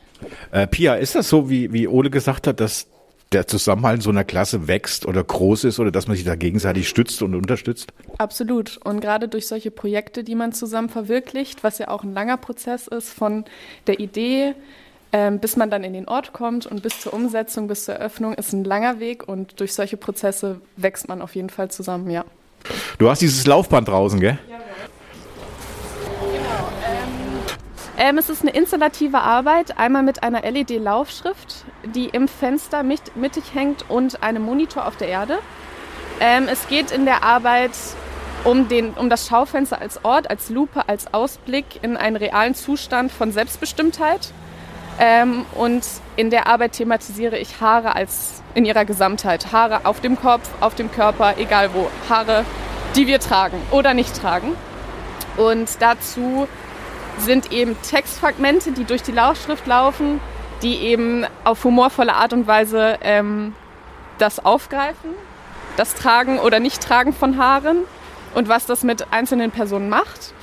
Äh, 0.52 0.68
Pia, 0.68 0.96
ist 0.96 1.16
das 1.16 1.30
so, 1.30 1.50
wie, 1.50 1.72
wie 1.74 1.88
Ole 1.88 2.10
gesagt 2.10 2.48
hat, 2.48 2.60
dass 2.60 2.88
der 3.32 3.48
Zusammenhalt 3.48 3.98
in 3.98 4.02
so 4.02 4.10
einer 4.10 4.24
Klasse 4.24 4.68
wächst 4.68 5.06
oder 5.06 5.24
groß 5.24 5.66
ist 5.66 5.80
oder 5.80 5.92
dass 5.92 6.08
man 6.08 6.16
sich 6.16 6.26
da 6.26 6.36
gegenseitig 6.36 6.88
stützt 6.88 7.22
und 7.22 7.36
unterstützt? 7.36 7.92
Absolut. 8.18 8.78
Und 8.84 9.02
gerade 9.02 9.28
durch 9.28 9.48
solche 9.48 9.72
Projekte, 9.72 10.24
die 10.24 10.36
man 10.36 10.54
zusammen 10.54 10.90
verwirklicht, 10.90 11.64
was 11.64 11.78
ja 11.80 11.90
auch 11.90 12.04
ein 12.04 12.14
langer 12.14 12.38
Prozess 12.38 12.88
ist 12.88 13.10
von 13.10 13.46
der 13.88 14.00
Idee, 14.00 14.54
ähm, 15.12 15.40
bis 15.40 15.56
man 15.56 15.70
dann 15.70 15.84
in 15.84 15.94
den 15.94 16.08
Ort 16.08 16.34
kommt 16.34 16.66
und 16.66 16.82
bis 16.84 17.00
zur 17.02 17.14
Umsetzung, 17.14 17.68
bis 17.68 17.86
zur 17.86 17.96
Eröffnung, 17.96 18.34
ist 18.34 18.54
ein 18.54 18.64
langer 18.64 19.00
Weg 19.00 19.28
und 19.28 19.60
durch 19.60 19.74
solche 19.74 19.98
Prozesse 19.98 20.62
wächst 20.78 21.08
man 21.08 21.22
auf 21.22 21.36
jeden 21.36 21.50
Fall 21.50 21.72
zusammen, 21.72 22.10
ja. 22.10 22.26
Du 22.98 23.10
hast 23.10 23.22
dieses 23.22 23.46
Laufband 23.46 23.88
draußen, 23.88 24.20
gell? 24.20 24.40
Ja. 24.50 24.55
Ähm, 27.98 28.18
es 28.18 28.30
ist 28.30 28.42
eine 28.42 28.52
installative 28.52 29.20
Arbeit, 29.20 29.78
einmal 29.78 30.04
mit 30.04 30.22
einer 30.22 30.42
LED-Laufschrift, 30.42 31.64
die 31.86 32.08
im 32.08 32.28
Fenster 32.28 32.84
mittig 32.84 33.54
hängt 33.54 33.90
und 33.90 34.22
einem 34.22 34.44
Monitor 34.44 34.86
auf 34.86 34.98
der 34.98 35.08
Erde. 35.08 35.40
Ähm, 36.20 36.48
es 36.52 36.68
geht 36.68 36.92
in 36.92 37.06
der 37.06 37.24
Arbeit 37.24 37.72
um, 38.44 38.68
den, 38.68 38.92
um 38.92 39.10
das 39.10 39.28
Schaufenster 39.28 39.80
als 39.80 40.04
Ort, 40.04 40.30
als 40.30 40.50
Lupe, 40.50 40.90
als 40.90 41.14
Ausblick 41.14 41.66
in 41.84 41.96
einen 41.96 42.18
realen 42.18 42.54
Zustand 42.54 43.14
von 43.14 43.32
Selbstbestimmtheit. 43.32 44.32
Ähm, 45.00 45.46
und 45.56 45.86
in 46.18 46.30
der 46.30 46.48
Arbeit 46.48 46.74
thematisiere 46.74 47.38
ich 47.38 47.62
Haare 47.62 47.96
als 47.96 48.42
in 48.56 48.66
ihrer 48.66 48.84
Gesamtheit. 48.84 49.54
Haare 49.54 49.86
auf 49.86 50.02
dem 50.02 50.20
Kopf, 50.20 50.50
auf 50.60 50.76
dem 50.76 50.92
Körper, 50.92 51.36
egal 51.38 51.74
wo. 51.74 51.90
Haare, 52.10 52.44
die 52.96 53.08
wir 53.08 53.20
tragen 53.20 53.62
oder 53.72 53.94
nicht 53.94 54.16
tragen. 54.16 54.52
Und 55.38 55.82
dazu 55.82 56.48
sind 57.20 57.52
eben 57.52 57.76
Textfragmente, 57.82 58.72
die 58.72 58.84
durch 58.84 59.04
die 59.04 59.12
Laufschrift 59.12 59.66
laufen, 59.68 60.20
die 60.62 60.76
eben 60.78 61.26
auf 61.44 61.64
humorvolle 61.64 62.14
Art 62.14 62.34
und 62.34 62.48
Weise 62.48 62.98
ähm, 63.02 63.54
das 64.18 64.44
aufgreifen, 64.44 65.12
das 65.78 65.96
Tragen 65.96 66.40
oder 66.40 66.60
Nicht-Tragen 66.60 67.14
von 67.14 67.38
Haaren 67.38 67.80
und 68.34 68.48
was 68.48 68.66
das 68.66 68.84
mit 68.84 69.12
einzelnen 69.12 69.52
Personen 69.52 69.90
macht. 69.90 70.34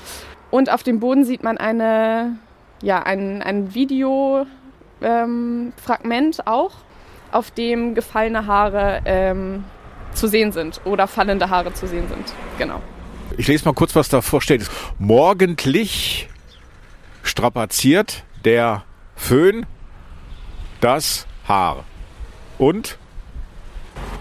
Und 0.50 0.70
auf 0.70 0.82
dem 0.82 1.00
Boden 1.00 1.24
sieht 1.24 1.42
man 1.42 1.56
eine, 1.58 2.36
ja, 2.82 3.02
ein, 3.02 3.42
ein 3.42 3.74
Videofragment 3.74 4.48
ähm, 5.00 6.46
auch, 6.46 6.72
auf 7.30 7.50
dem 7.50 7.94
gefallene 7.94 8.46
Haare 8.46 9.00
ähm, 9.06 9.64
zu 10.12 10.26
sehen 10.26 10.52
sind 10.52 10.80
oder 10.84 11.06
fallende 11.06 11.48
Haare 11.48 11.72
zu 11.72 11.86
sehen 11.86 12.06
sind. 12.08 12.34
Genau. 12.58 12.82
Ich 13.38 13.48
lese 13.48 13.64
mal 13.64 13.72
kurz, 13.72 13.96
was 13.96 14.10
davor 14.10 14.42
steht. 14.42 14.68
Morgendlich 14.98 16.28
strapaziert 17.22 18.24
der 18.44 18.84
Föhn 19.16 19.66
das 20.80 21.26
Haar. 21.46 21.84
Und? 22.58 22.98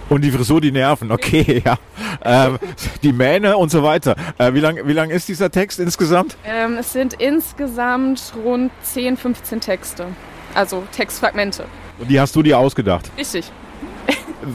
Und 0.09 0.23
die 0.23 0.31
Frisur, 0.31 0.59
die 0.59 0.71
Nerven, 0.71 1.11
okay, 1.11 1.61
ja. 1.65 1.77
Ähm, 2.23 2.59
die 3.01 3.13
Mähne 3.13 3.57
und 3.57 3.71
so 3.71 3.81
weiter. 3.81 4.15
Äh, 4.37 4.53
wie 4.53 4.59
lang, 4.59 4.79
wie 4.85 4.93
lang 4.93 5.09
ist 5.09 5.29
dieser 5.29 5.49
Text 5.49 5.79
insgesamt? 5.79 6.35
Ähm, 6.43 6.77
es 6.77 6.91
sind 6.91 7.13
insgesamt 7.13 8.33
rund 8.43 8.71
10, 8.83 9.17
15 9.17 9.61
Texte. 9.61 10.07
Also 10.53 10.83
Textfragmente. 10.91 11.65
Und 11.97 12.09
die 12.09 12.19
hast 12.19 12.35
du 12.35 12.43
dir 12.43 12.59
ausgedacht? 12.59 13.09
Richtig. 13.17 13.51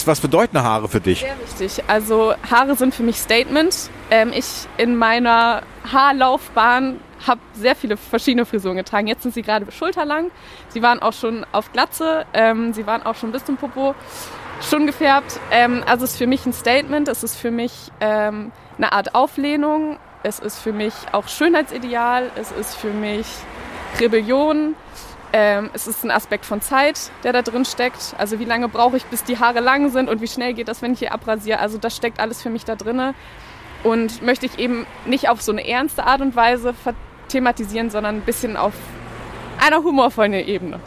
Was 0.04 0.20
bedeuten 0.20 0.61
Haare 0.62 0.88
für 0.88 1.00
dich? 1.00 1.20
Sehr 1.20 1.37
wichtig. 1.40 1.85
Also 1.87 2.35
Haare 2.50 2.74
sind 2.74 2.94
für 2.94 3.04
mich 3.04 3.16
Statement. 3.16 3.88
Ähm, 4.11 4.32
ich 4.35 4.66
in 4.76 4.96
meiner 4.96 5.62
Haarlaufbahn 5.90 7.00
habe 7.26 7.40
sehr 7.55 7.74
viele 7.74 7.96
verschiedene 7.96 8.46
Frisuren 8.46 8.76
getragen. 8.76 9.07
Jetzt 9.07 9.22
sind 9.22 9.35
sie 9.35 9.42
gerade 9.42 9.70
schulterlang. 9.70 10.31
Sie 10.68 10.83
waren 10.83 11.00
auch 11.00 11.12
schon 11.12 11.46
auf 11.52 11.72
Glatze. 11.72 12.26
Ähm, 12.33 12.72
sie 12.72 12.87
waren 12.87 13.02
auch 13.05 13.14
schon 13.14 13.33
bis 13.33 13.44
zum 13.44 13.57
Popo 13.57 13.94
schon 14.61 14.87
gefärbt. 14.87 15.38
Ähm, 15.50 15.83
also 15.87 16.05
es 16.05 16.12
ist 16.12 16.18
für 16.18 16.26
mich 16.26 16.44
ein 16.46 16.52
Statement. 16.52 17.09
Es 17.09 17.22
ist 17.22 17.37
für 17.37 17.50
mich 17.50 17.90
ähm, 18.00 18.52
eine 18.76 18.92
Art 18.92 19.14
Auflehnung. 19.14 19.98
Es 20.22 20.38
ist 20.38 20.59
für 20.59 20.72
mich 20.72 20.94
auch 21.12 21.29
Schönheitsideal. 21.29 22.31
Es 22.37 22.52
ist 22.52 22.74
für 22.74 22.92
mich 22.92 23.26
Rebellion. 24.00 24.74
Ähm, 25.33 25.70
es 25.74 25.87
ist 25.87 26.05
ein 26.05 26.11
Aspekt 26.11 26.46
von 26.46 26.61
Zeit, 26.61 27.11
der 27.24 27.33
da 27.33 27.42
drin 27.42 27.64
steckt. 27.64 28.14
Also 28.18 28.38
wie 28.38 28.44
lange 28.44 28.68
brauche 28.68 28.96
ich, 28.96 29.05
bis 29.07 29.24
die 29.24 29.38
Haare 29.38 29.61
lang 29.61 29.90
sind 29.90 30.09
und 30.09 30.20
wie 30.20 30.29
schnell 30.29 30.55
geht 30.55 30.68
das, 30.68 30.83
wenn 30.83 30.92
ich 30.92 31.00
hier 31.00 31.12
abrasiere. 31.12 31.59
Also 31.59 31.79
das 31.79 31.96
steckt 31.96 32.20
alles 32.20 32.42
für 32.42 32.50
mich 32.50 32.64
da 32.64 32.76
drin. 32.76 33.14
Und 33.83 34.22
möchte 34.22 34.46
ich 34.46 34.59
eben 34.59 34.87
nicht 35.05 35.29
auf 35.29 35.42
so 35.42 35.52
eine 35.52 35.66
ernste 35.66 36.05
Art 36.05 36.20
und 36.20 36.35
Weise 36.35 36.74
thematisieren, 37.37 37.90
sondern 37.90 38.16
ein 38.16 38.22
bisschen 38.22 38.57
auf 38.57 38.72
einer 39.59 39.83
humorvollen 39.83 40.33
Ebene. 40.33 40.81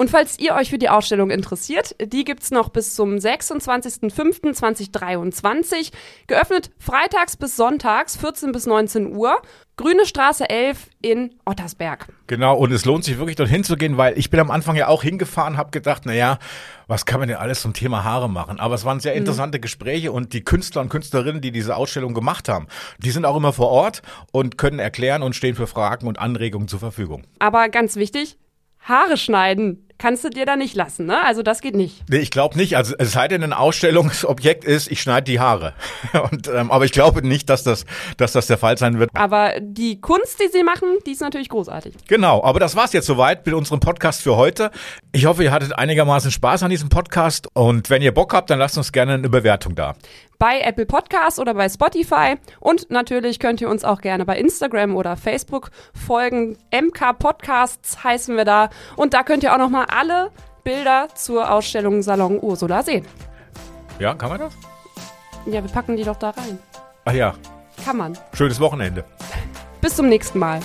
Und 0.00 0.10
falls 0.10 0.38
ihr 0.38 0.54
euch 0.54 0.70
für 0.70 0.78
die 0.78 0.88
Ausstellung 0.88 1.30
interessiert, 1.30 1.96
die 2.00 2.22
gibt 2.22 2.44
es 2.44 2.52
noch 2.52 2.68
bis 2.68 2.94
zum 2.94 3.16
26.05.2023. 3.16 5.90
Geöffnet 6.28 6.70
freitags 6.78 7.36
bis 7.36 7.56
sonntags, 7.56 8.16
14 8.16 8.52
bis 8.52 8.66
19 8.66 9.16
Uhr. 9.16 9.42
Grüne 9.76 10.06
Straße 10.06 10.48
11 10.48 10.86
in 11.02 11.34
Ottersberg. 11.44 12.06
Genau, 12.28 12.56
und 12.56 12.70
es 12.70 12.84
lohnt 12.84 13.02
sich 13.02 13.18
wirklich 13.18 13.34
dorthin 13.34 13.64
zu 13.64 13.76
gehen, 13.76 13.96
weil 13.96 14.16
ich 14.16 14.30
bin 14.30 14.38
am 14.38 14.52
Anfang 14.52 14.76
ja 14.76 14.86
auch 14.86 15.02
hingefahren, 15.02 15.56
habe 15.56 15.72
gedacht, 15.72 16.06
naja, 16.06 16.38
was 16.86 17.04
kann 17.04 17.18
man 17.18 17.28
denn 17.28 17.38
alles 17.38 17.62
zum 17.62 17.72
Thema 17.72 18.04
Haare 18.04 18.30
machen? 18.30 18.60
Aber 18.60 18.76
es 18.76 18.84
waren 18.84 19.00
sehr 19.00 19.14
mhm. 19.14 19.18
interessante 19.18 19.58
mhm. 19.58 19.62
Gespräche 19.62 20.12
und 20.12 20.32
die 20.32 20.44
Künstler 20.44 20.82
und 20.82 20.90
Künstlerinnen, 20.90 21.40
die 21.40 21.50
diese 21.50 21.74
Ausstellung 21.74 22.14
gemacht 22.14 22.48
haben, 22.48 22.68
die 22.98 23.10
sind 23.10 23.24
auch 23.24 23.36
immer 23.36 23.52
vor 23.52 23.70
Ort 23.70 24.02
und 24.30 24.58
können 24.58 24.78
erklären 24.78 25.24
und 25.24 25.34
stehen 25.34 25.56
für 25.56 25.66
Fragen 25.66 26.06
und 26.06 26.20
Anregungen 26.20 26.68
zur 26.68 26.78
Verfügung. 26.78 27.24
Aber 27.40 27.68
ganz 27.68 27.96
wichtig, 27.96 28.38
Haare 28.80 29.16
schneiden 29.16 29.87
kannst 29.98 30.24
du 30.24 30.30
dir 30.30 30.46
da 30.46 30.56
nicht 30.56 30.74
lassen, 30.74 31.06
ne? 31.06 31.22
Also 31.24 31.42
das 31.42 31.60
geht 31.60 31.74
nicht. 31.74 32.08
Nee, 32.08 32.18
ich 32.18 32.30
glaube 32.30 32.56
nicht. 32.56 32.76
Also 32.76 32.94
es 32.98 33.12
sei 33.12 33.28
denn, 33.28 33.42
ein 33.42 33.52
Ausstellungsobjekt 33.52 34.64
ist, 34.64 34.90
ich 34.90 35.02
schneide 35.02 35.24
die 35.24 35.40
Haare. 35.40 35.74
Und, 36.30 36.48
ähm, 36.48 36.70
aber 36.70 36.84
ich 36.84 36.92
glaube 36.92 37.26
nicht, 37.26 37.50
dass 37.50 37.64
das, 37.64 37.84
dass 38.16 38.32
das 38.32 38.46
der 38.46 38.58
Fall 38.58 38.78
sein 38.78 38.98
wird. 38.98 39.10
Aber 39.14 39.54
die 39.60 40.00
Kunst, 40.00 40.40
die 40.40 40.48
sie 40.48 40.62
machen, 40.62 40.88
die 41.06 41.12
ist 41.12 41.20
natürlich 41.20 41.48
großartig. 41.48 41.94
Genau, 42.06 42.42
aber 42.42 42.60
das 42.60 42.76
war's 42.76 42.92
jetzt 42.92 43.06
soweit 43.06 43.44
mit 43.44 43.54
unserem 43.54 43.80
Podcast 43.80 44.22
für 44.22 44.36
heute. 44.36 44.70
Ich 45.12 45.26
hoffe, 45.26 45.42
ihr 45.42 45.52
hattet 45.52 45.76
einigermaßen 45.76 46.30
Spaß 46.30 46.62
an 46.62 46.70
diesem 46.70 46.88
Podcast 46.88 47.48
und 47.54 47.90
wenn 47.90 48.02
ihr 48.02 48.12
Bock 48.12 48.32
habt, 48.32 48.50
dann 48.50 48.58
lasst 48.58 48.78
uns 48.78 48.92
gerne 48.92 49.14
eine 49.14 49.28
Bewertung 49.28 49.74
da. 49.74 49.94
Bei 50.38 50.60
Apple 50.60 50.86
Podcasts 50.86 51.40
oder 51.40 51.54
bei 51.54 51.68
Spotify 51.68 52.36
und 52.60 52.90
natürlich 52.90 53.40
könnt 53.40 53.60
ihr 53.60 53.68
uns 53.68 53.82
auch 53.82 54.00
gerne 54.00 54.24
bei 54.24 54.38
Instagram 54.38 54.94
oder 54.94 55.16
Facebook 55.16 55.70
folgen. 55.92 56.56
MK 56.72 57.18
Podcasts 57.18 58.04
heißen 58.04 58.36
wir 58.36 58.44
da 58.44 58.70
und 58.94 59.14
da 59.14 59.24
könnt 59.24 59.42
ihr 59.42 59.52
auch 59.52 59.58
nochmal 59.58 59.86
alle 59.88 60.30
Bilder 60.64 61.08
zur 61.14 61.50
Ausstellung 61.50 62.02
Salon 62.02 62.38
Ursula 62.40 62.82
sehen. 62.82 63.06
Ja, 63.98 64.14
kann 64.14 64.28
man 64.30 64.38
das? 64.40 64.54
Ja, 65.46 65.62
wir 65.62 65.70
packen 65.70 65.96
die 65.96 66.04
doch 66.04 66.16
da 66.16 66.30
rein. 66.30 66.58
Ach 67.04 67.12
ja, 67.12 67.34
Kann 67.84 67.96
man. 67.96 68.18
schönes 68.34 68.60
Wochenende. 68.60 69.04
Bis 69.80 69.96
zum 69.96 70.08
nächsten 70.08 70.38
Mal. 70.38 70.60